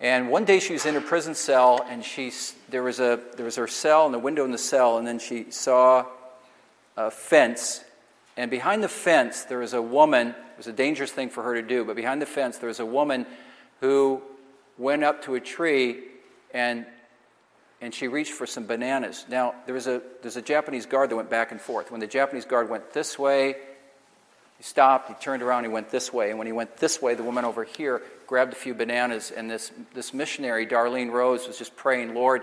And 0.01 0.29
one 0.29 0.45
day 0.45 0.61
she 0.61 0.75
was 0.75 0.85
in 0.85 0.95
her 0.95 1.01
prison 1.01 1.35
cell, 1.35 1.85
and 1.89 2.05
she, 2.05 2.31
there, 2.69 2.83
was 2.83 3.01
a, 3.01 3.19
there 3.37 3.47
was 3.47 3.57
her 3.57 3.67
cell 3.67 4.05
and 4.05 4.13
the 4.13 4.19
window 4.19 4.45
in 4.45 4.51
the 4.51 4.59
cell, 4.59 4.99
and 4.99 5.07
then 5.07 5.19
she 5.19 5.51
saw 5.51 6.05
a 6.97 7.11
fence. 7.11 7.83
And 8.37 8.51
behind 8.51 8.83
the 8.83 8.89
fence, 8.89 9.45
there 9.45 9.59
was 9.59 9.73
a 9.73 9.81
woman. 9.81 10.29
It 10.29 10.59
was 10.59 10.67
a 10.67 10.73
dangerous 10.73 11.13
thing 11.13 11.31
for 11.31 11.43
her 11.43 11.55
to 11.55 11.63
do, 11.63 11.85
but 11.85 11.97
behind 11.97 12.21
the 12.21 12.27
fence, 12.27 12.59
there 12.59 12.69
was 12.69 12.81
a 12.81 12.87
woman 12.87 13.27
who 13.81 14.21
went 14.77 15.03
up 15.03 15.25
to 15.25 15.35
a 15.35 15.41
tree 15.41 16.03
and, 16.53 16.85
and 17.81 17.95
she 17.95 18.09
reached 18.09 18.33
for 18.33 18.47
some 18.47 18.67
bananas. 18.67 19.25
Now, 19.29 19.55
there 19.65 19.75
was 19.75 19.87
a, 19.87 20.03
there's 20.21 20.37
a 20.37 20.43
Japanese 20.43 20.85
guard 20.85 21.11
that 21.11 21.17
went 21.17 21.31
back 21.31 21.53
and 21.53 21.61
forth. 21.61 21.91
When 21.91 22.01
the 22.01 22.07
Japanese 22.07 22.45
guard 22.45 22.69
went 22.69 22.93
this 22.93 23.19
way, 23.19 23.57
he 24.57 24.63
stopped, 24.63 25.09
he 25.09 25.15
turned 25.15 25.43
around, 25.43 25.65
he 25.65 25.69
went 25.69 25.91
this 25.91 26.13
way. 26.13 26.31
And 26.31 26.39
when 26.39 26.47
he 26.47 26.53
went 26.53 26.77
this 26.79 27.03
way, 27.03 27.15
the 27.15 27.23
woman 27.23 27.45
over 27.45 27.65
here 27.65 28.03
grabbed 28.27 28.53
a 28.53 28.57
few 28.57 28.75
bananas. 28.75 29.31
And 29.31 29.51
this, 29.51 29.71
this 29.95 30.15
missionary, 30.15 30.67
Darlene 30.67 31.11
Rose, 31.11 31.47
was 31.47 31.59
just 31.59 31.77
praying, 31.77 32.15
Lord, 32.15 32.43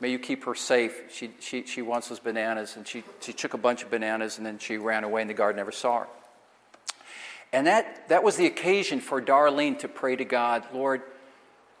may 0.00 0.10
you 0.10 0.18
keep 0.18 0.44
her 0.44 0.54
safe. 0.54 1.02
She, 1.10 1.30
she, 1.40 1.64
she 1.64 1.82
wants 1.82 2.08
those 2.08 2.20
bananas. 2.20 2.76
And 2.76 2.86
she, 2.86 3.02
she 3.20 3.32
took 3.32 3.54
a 3.54 3.58
bunch 3.58 3.82
of 3.82 3.90
bananas 3.90 4.38
and 4.38 4.46
then 4.46 4.58
she 4.58 4.76
ran 4.76 5.02
away, 5.02 5.22
and 5.22 5.30
the 5.30 5.34
guard 5.34 5.56
never 5.56 5.72
saw 5.72 6.00
her. 6.00 6.06
And 7.52 7.66
that, 7.66 8.08
that 8.08 8.22
was 8.22 8.36
the 8.36 8.46
occasion 8.46 9.00
for 9.00 9.20
Darlene 9.20 9.78
to 9.80 9.88
pray 9.88 10.14
to 10.16 10.24
God, 10.24 10.64
Lord, 10.72 11.02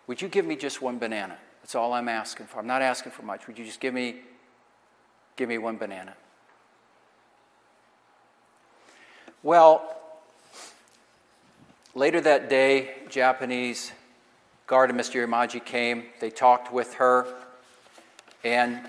would 0.06 0.22
you 0.22 0.28
give 0.28 0.46
me 0.46 0.56
just 0.56 0.80
one 0.80 0.98
banana? 0.98 1.36
That's 1.62 1.74
all 1.74 1.92
I'm 1.92 2.08
asking 2.08 2.46
for. 2.46 2.58
I'm 2.58 2.66
not 2.66 2.80
asking 2.80 3.12
for 3.12 3.22
much. 3.22 3.46
Would 3.46 3.58
you 3.58 3.64
just 3.64 3.78
give 3.78 3.92
me, 3.92 4.16
give 5.36 5.48
me 5.48 5.58
one 5.58 5.76
banana? 5.76 6.14
Well, 9.44 9.96
later 11.94 12.20
that 12.20 12.50
day, 12.50 12.96
Japanese 13.08 13.92
guard 14.66 14.90
and 14.90 14.98
Mr. 14.98 15.24
Yamaji 15.24 15.64
came. 15.64 16.06
They 16.18 16.30
talked 16.30 16.72
with 16.72 16.94
her. 16.94 17.24
And 18.42 18.80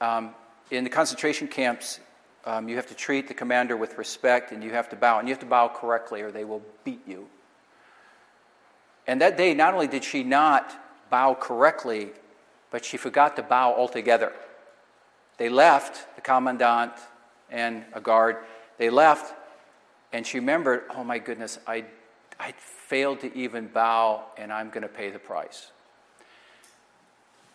um, 0.00 0.34
in 0.70 0.84
the 0.84 0.90
concentration 0.90 1.48
camps, 1.48 1.98
um, 2.44 2.68
you 2.68 2.76
have 2.76 2.86
to 2.86 2.94
treat 2.94 3.26
the 3.26 3.34
commander 3.34 3.76
with 3.76 3.98
respect 3.98 4.52
and 4.52 4.62
you 4.62 4.70
have 4.70 4.88
to 4.90 4.96
bow. 4.96 5.18
And 5.18 5.26
you 5.26 5.34
have 5.34 5.40
to 5.40 5.46
bow 5.46 5.66
correctly 5.66 6.22
or 6.22 6.30
they 6.30 6.44
will 6.44 6.62
beat 6.84 7.02
you. 7.04 7.26
And 9.08 9.20
that 9.20 9.36
day, 9.36 9.52
not 9.52 9.74
only 9.74 9.88
did 9.88 10.04
she 10.04 10.22
not 10.22 10.72
bow 11.10 11.34
correctly, 11.34 12.10
but 12.70 12.84
she 12.84 12.96
forgot 12.96 13.34
to 13.34 13.42
bow 13.42 13.74
altogether. 13.74 14.32
They 15.38 15.48
left, 15.48 16.14
the 16.14 16.20
commandant 16.20 16.92
and 17.50 17.84
a 17.94 18.00
guard, 18.00 18.36
they 18.76 18.90
left 18.90 19.34
and 20.12 20.26
she 20.26 20.38
remembered, 20.38 20.84
oh 20.94 21.04
my 21.04 21.18
goodness, 21.18 21.58
I, 21.66 21.84
I 22.40 22.52
failed 22.52 23.20
to 23.20 23.36
even 23.36 23.66
bow, 23.66 24.24
and 24.36 24.52
I'm 24.52 24.70
going 24.70 24.82
to 24.82 24.88
pay 24.88 25.10
the 25.10 25.18
price. 25.18 25.70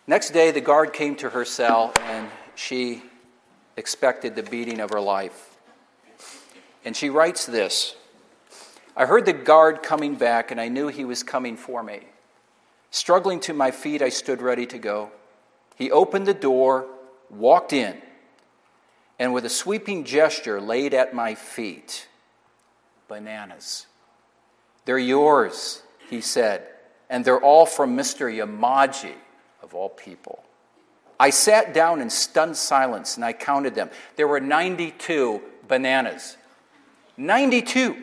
Next 0.06 0.30
day, 0.30 0.50
the 0.50 0.60
guard 0.60 0.92
came 0.92 1.16
to 1.16 1.30
her 1.30 1.44
cell, 1.44 1.92
and 2.02 2.28
she 2.54 3.02
expected 3.76 4.36
the 4.36 4.42
beating 4.42 4.80
of 4.80 4.90
her 4.90 5.00
life. 5.00 5.56
And 6.84 6.94
she 6.96 7.10
writes 7.10 7.46
this 7.46 7.96
I 8.96 9.06
heard 9.06 9.26
the 9.26 9.32
guard 9.32 9.82
coming 9.82 10.14
back, 10.14 10.50
and 10.50 10.60
I 10.60 10.68
knew 10.68 10.88
he 10.88 11.04
was 11.04 11.22
coming 11.22 11.56
for 11.56 11.82
me. 11.82 12.00
Struggling 12.90 13.40
to 13.40 13.52
my 13.52 13.72
feet, 13.72 14.02
I 14.02 14.10
stood 14.10 14.40
ready 14.40 14.66
to 14.66 14.78
go. 14.78 15.10
He 15.74 15.90
opened 15.90 16.26
the 16.26 16.34
door, 16.34 16.86
walked 17.28 17.72
in, 17.72 17.96
and 19.18 19.34
with 19.34 19.44
a 19.44 19.48
sweeping 19.48 20.04
gesture 20.04 20.60
laid 20.60 20.94
at 20.94 21.12
my 21.12 21.34
feet 21.34 22.06
bananas. 23.08 23.86
They're 24.84 24.98
yours, 24.98 25.82
he 26.10 26.20
said, 26.20 26.68
and 27.08 27.24
they're 27.24 27.40
all 27.40 27.66
from 27.66 27.96
Mr. 27.96 28.32
Yamaji, 28.32 29.14
of 29.62 29.74
all 29.74 29.88
people. 29.88 30.44
I 31.18 31.30
sat 31.30 31.72
down 31.72 32.00
in 32.00 32.10
stunned 32.10 32.56
silence 32.56 33.16
and 33.16 33.24
I 33.24 33.32
counted 33.32 33.74
them. 33.74 33.90
There 34.16 34.28
were 34.28 34.40
92 34.40 35.40
bananas. 35.68 36.36
92. 37.16 37.96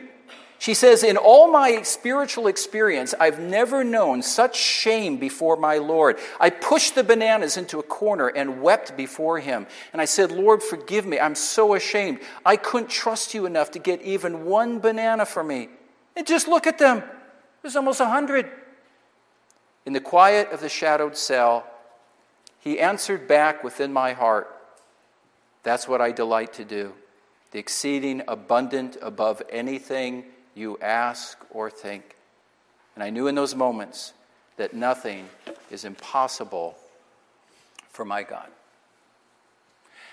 She 0.62 0.76
says, 0.76 1.04
In 1.04 1.18
all 1.18 1.50
my 1.50 1.82
spiritual 1.82 2.46
experience, 2.46 3.16
I've 3.20 3.40
never 3.40 3.84
known 3.84 4.22
such 4.22 4.56
shame 4.56 5.18
before 5.18 5.56
my 5.56 5.80
Lord. 5.80 6.20
I 6.40 6.52
pushed 6.52 6.94
the 6.94 7.04
bananas 7.04 7.58
into 7.58 7.80
a 7.80 7.84
corner 7.84 8.28
and 8.28 8.62
wept 8.62 8.96
before 8.96 9.40
him. 9.40 9.66
And 9.92 10.00
I 10.00 10.06
said, 10.06 10.32
Lord, 10.32 10.62
forgive 10.62 11.04
me. 11.04 11.20
I'm 11.20 11.34
so 11.34 11.74
ashamed. 11.74 12.20
I 12.46 12.58
couldn't 12.58 12.92
trust 12.92 13.34
you 13.34 13.48
enough 13.48 13.72
to 13.72 13.80
get 13.80 14.04
even 14.04 14.46
one 14.46 14.78
banana 14.78 15.26
for 15.26 15.44
me. 15.44 15.70
And 16.16 16.28
just 16.28 16.48
look 16.48 16.68
at 16.68 16.78
them. 16.78 17.02
There's 17.64 17.76
almost 17.76 18.00
a 18.00 18.06
hundred. 18.06 18.48
In 19.88 19.94
the 19.94 20.00
quiet 20.00 20.52
of 20.52 20.62
the 20.62 20.70
shadowed 20.70 21.18
cell, 21.18 21.66
he 22.60 22.80
answered 22.80 23.28
back 23.28 23.64
within 23.64 23.92
my 23.92 24.14
heart 24.14 24.48
That's 25.64 25.88
what 25.88 26.02
I 26.02 26.12
delight 26.12 26.54
to 26.54 26.64
do. 26.64 26.94
The 27.50 27.58
exceeding 27.58 28.22
abundant 28.28 28.98
above 29.02 29.42
anything 29.50 30.26
you 30.56 30.78
ask 30.80 31.38
or 31.52 31.70
think. 31.70 32.16
And 32.96 33.04
I 33.04 33.10
knew 33.10 33.28
in 33.28 33.36
those 33.36 33.56
moments 33.56 34.14
that 34.58 34.74
nothing 34.74 35.28
is 35.70 35.86
impossible 35.86 36.76
for 37.90 38.06
my 38.06 38.24
God. 38.24 38.48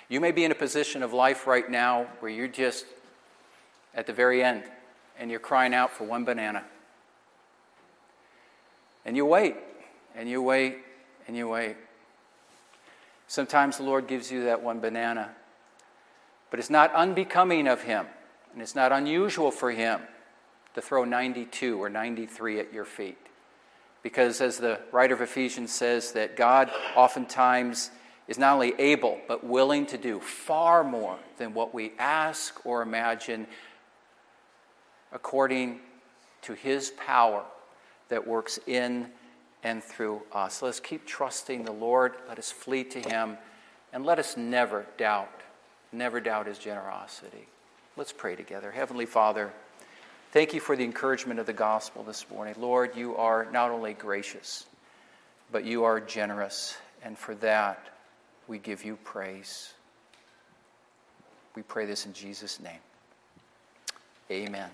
You 0.09 0.20
may 0.20 0.33
be 0.33 0.44
in 0.44 0.53
a 0.53 0.55
position 0.55 1.03
of 1.03 1.12
life 1.12 1.46
right 1.46 1.68
now 1.70 2.07
where 2.20 2.31
you're 2.31 2.48
just 2.48 2.87
at 3.94 4.07
the 4.07 4.12
very 4.12 4.42
end 4.42 4.62
and 5.18 5.31
you're 5.31 5.40
crying 5.40 5.74
out 5.74 5.92
for 5.92 6.05
one 6.05 6.24
banana. 6.24 6.64
And 9.05 9.16
you 9.16 9.27
wait, 9.27 9.57
and 10.14 10.29
you 10.29 10.40
wait, 10.42 10.79
and 11.27 11.37
you 11.37 11.48
wait. 11.48 11.77
Sometimes 13.27 13.79
the 13.79 13.83
Lord 13.83 14.07
gives 14.07 14.31
you 14.31 14.44
that 14.44 14.62
one 14.62 14.81
banana, 14.81 15.31
but 16.51 16.59
it's 16.59 16.70
not 16.70 16.94
unbecoming 16.94 17.66
of 17.66 17.83
Him, 17.83 18.07
and 18.53 18.62
it's 18.62 18.74
not 18.74 18.92
unusual 18.92 19.51
for 19.51 19.70
Him 19.70 20.01
to 20.75 20.83
throw 20.83 21.05
92 21.05 21.83
or 21.83 21.89
93 21.89 22.61
at 22.61 22.73
your 22.73 22.85
feet. 22.85 23.19
Because 24.03 24.41
as 24.41 24.59
the 24.59 24.81
writer 24.93 25.15
of 25.15 25.21
Ephesians 25.21 25.73
says, 25.73 26.13
that 26.13 26.37
God 26.37 26.71
oftentimes 26.95 27.91
is 28.29 28.39
not 28.39 28.55
only 28.55 28.75
able, 28.79 29.19
but 29.27 29.45
willing 29.45 29.87
to 29.87 29.99
do 29.99 30.21
far 30.21 30.85
more 30.85 31.19
than 31.39 31.55
what 31.55 31.75
we 31.75 31.93
ask 31.99 32.65
or 32.65 32.83
imagine 32.83 33.47
according 35.13 35.81
to 36.43 36.53
his 36.53 36.91
power 36.91 37.43
that 38.09 38.27
works 38.27 38.59
in 38.67 39.09
and 39.63 39.83
through 39.83 40.23
us. 40.33 40.63
Let 40.63 40.69
us 40.69 40.81
keep 40.81 41.07
trusting 41.07 41.65
the 41.65 41.73
Lord. 41.73 42.15
Let 42.29 42.39
us 42.39 42.51
flee 42.51 42.85
to 42.85 43.01
him. 43.01 43.39
And 43.93 44.05
let 44.05 44.19
us 44.19 44.37
never 44.37 44.87
doubt, 44.99 45.41
never 45.93 46.21
doubt 46.21 46.47
his 46.47 46.59
generosity. 46.59 47.49
Let's 47.97 48.13
pray 48.13 48.37
together. 48.37 48.71
Heavenly 48.71 49.07
Father, 49.07 49.53
thank 50.33 50.55
you 50.55 50.61
for 50.61 50.77
the 50.77 50.85
encouragement 50.85 51.41
of 51.41 51.47
the 51.47 51.53
gospel 51.53 52.03
this 52.03 52.25
morning. 52.31 52.55
Lord, 52.59 52.97
you 52.97 53.17
are 53.17 53.49
not 53.53 53.71
only 53.71 53.95
gracious, 53.95 54.67
but 55.51 55.64
you 55.64 55.85
are 55.85 56.01
generous. 56.01 56.77
And 57.03 57.17
for 57.17 57.35
that, 57.37 57.88
we 58.47 58.59
give 58.59 58.85
you 58.85 58.99
praise. 59.05 59.73
We 61.55 61.62
pray 61.62 61.87
this 61.87 62.07
in 62.07 62.12
Jesus' 62.12 62.61
name. 62.61 62.81
Amen. 64.31 64.71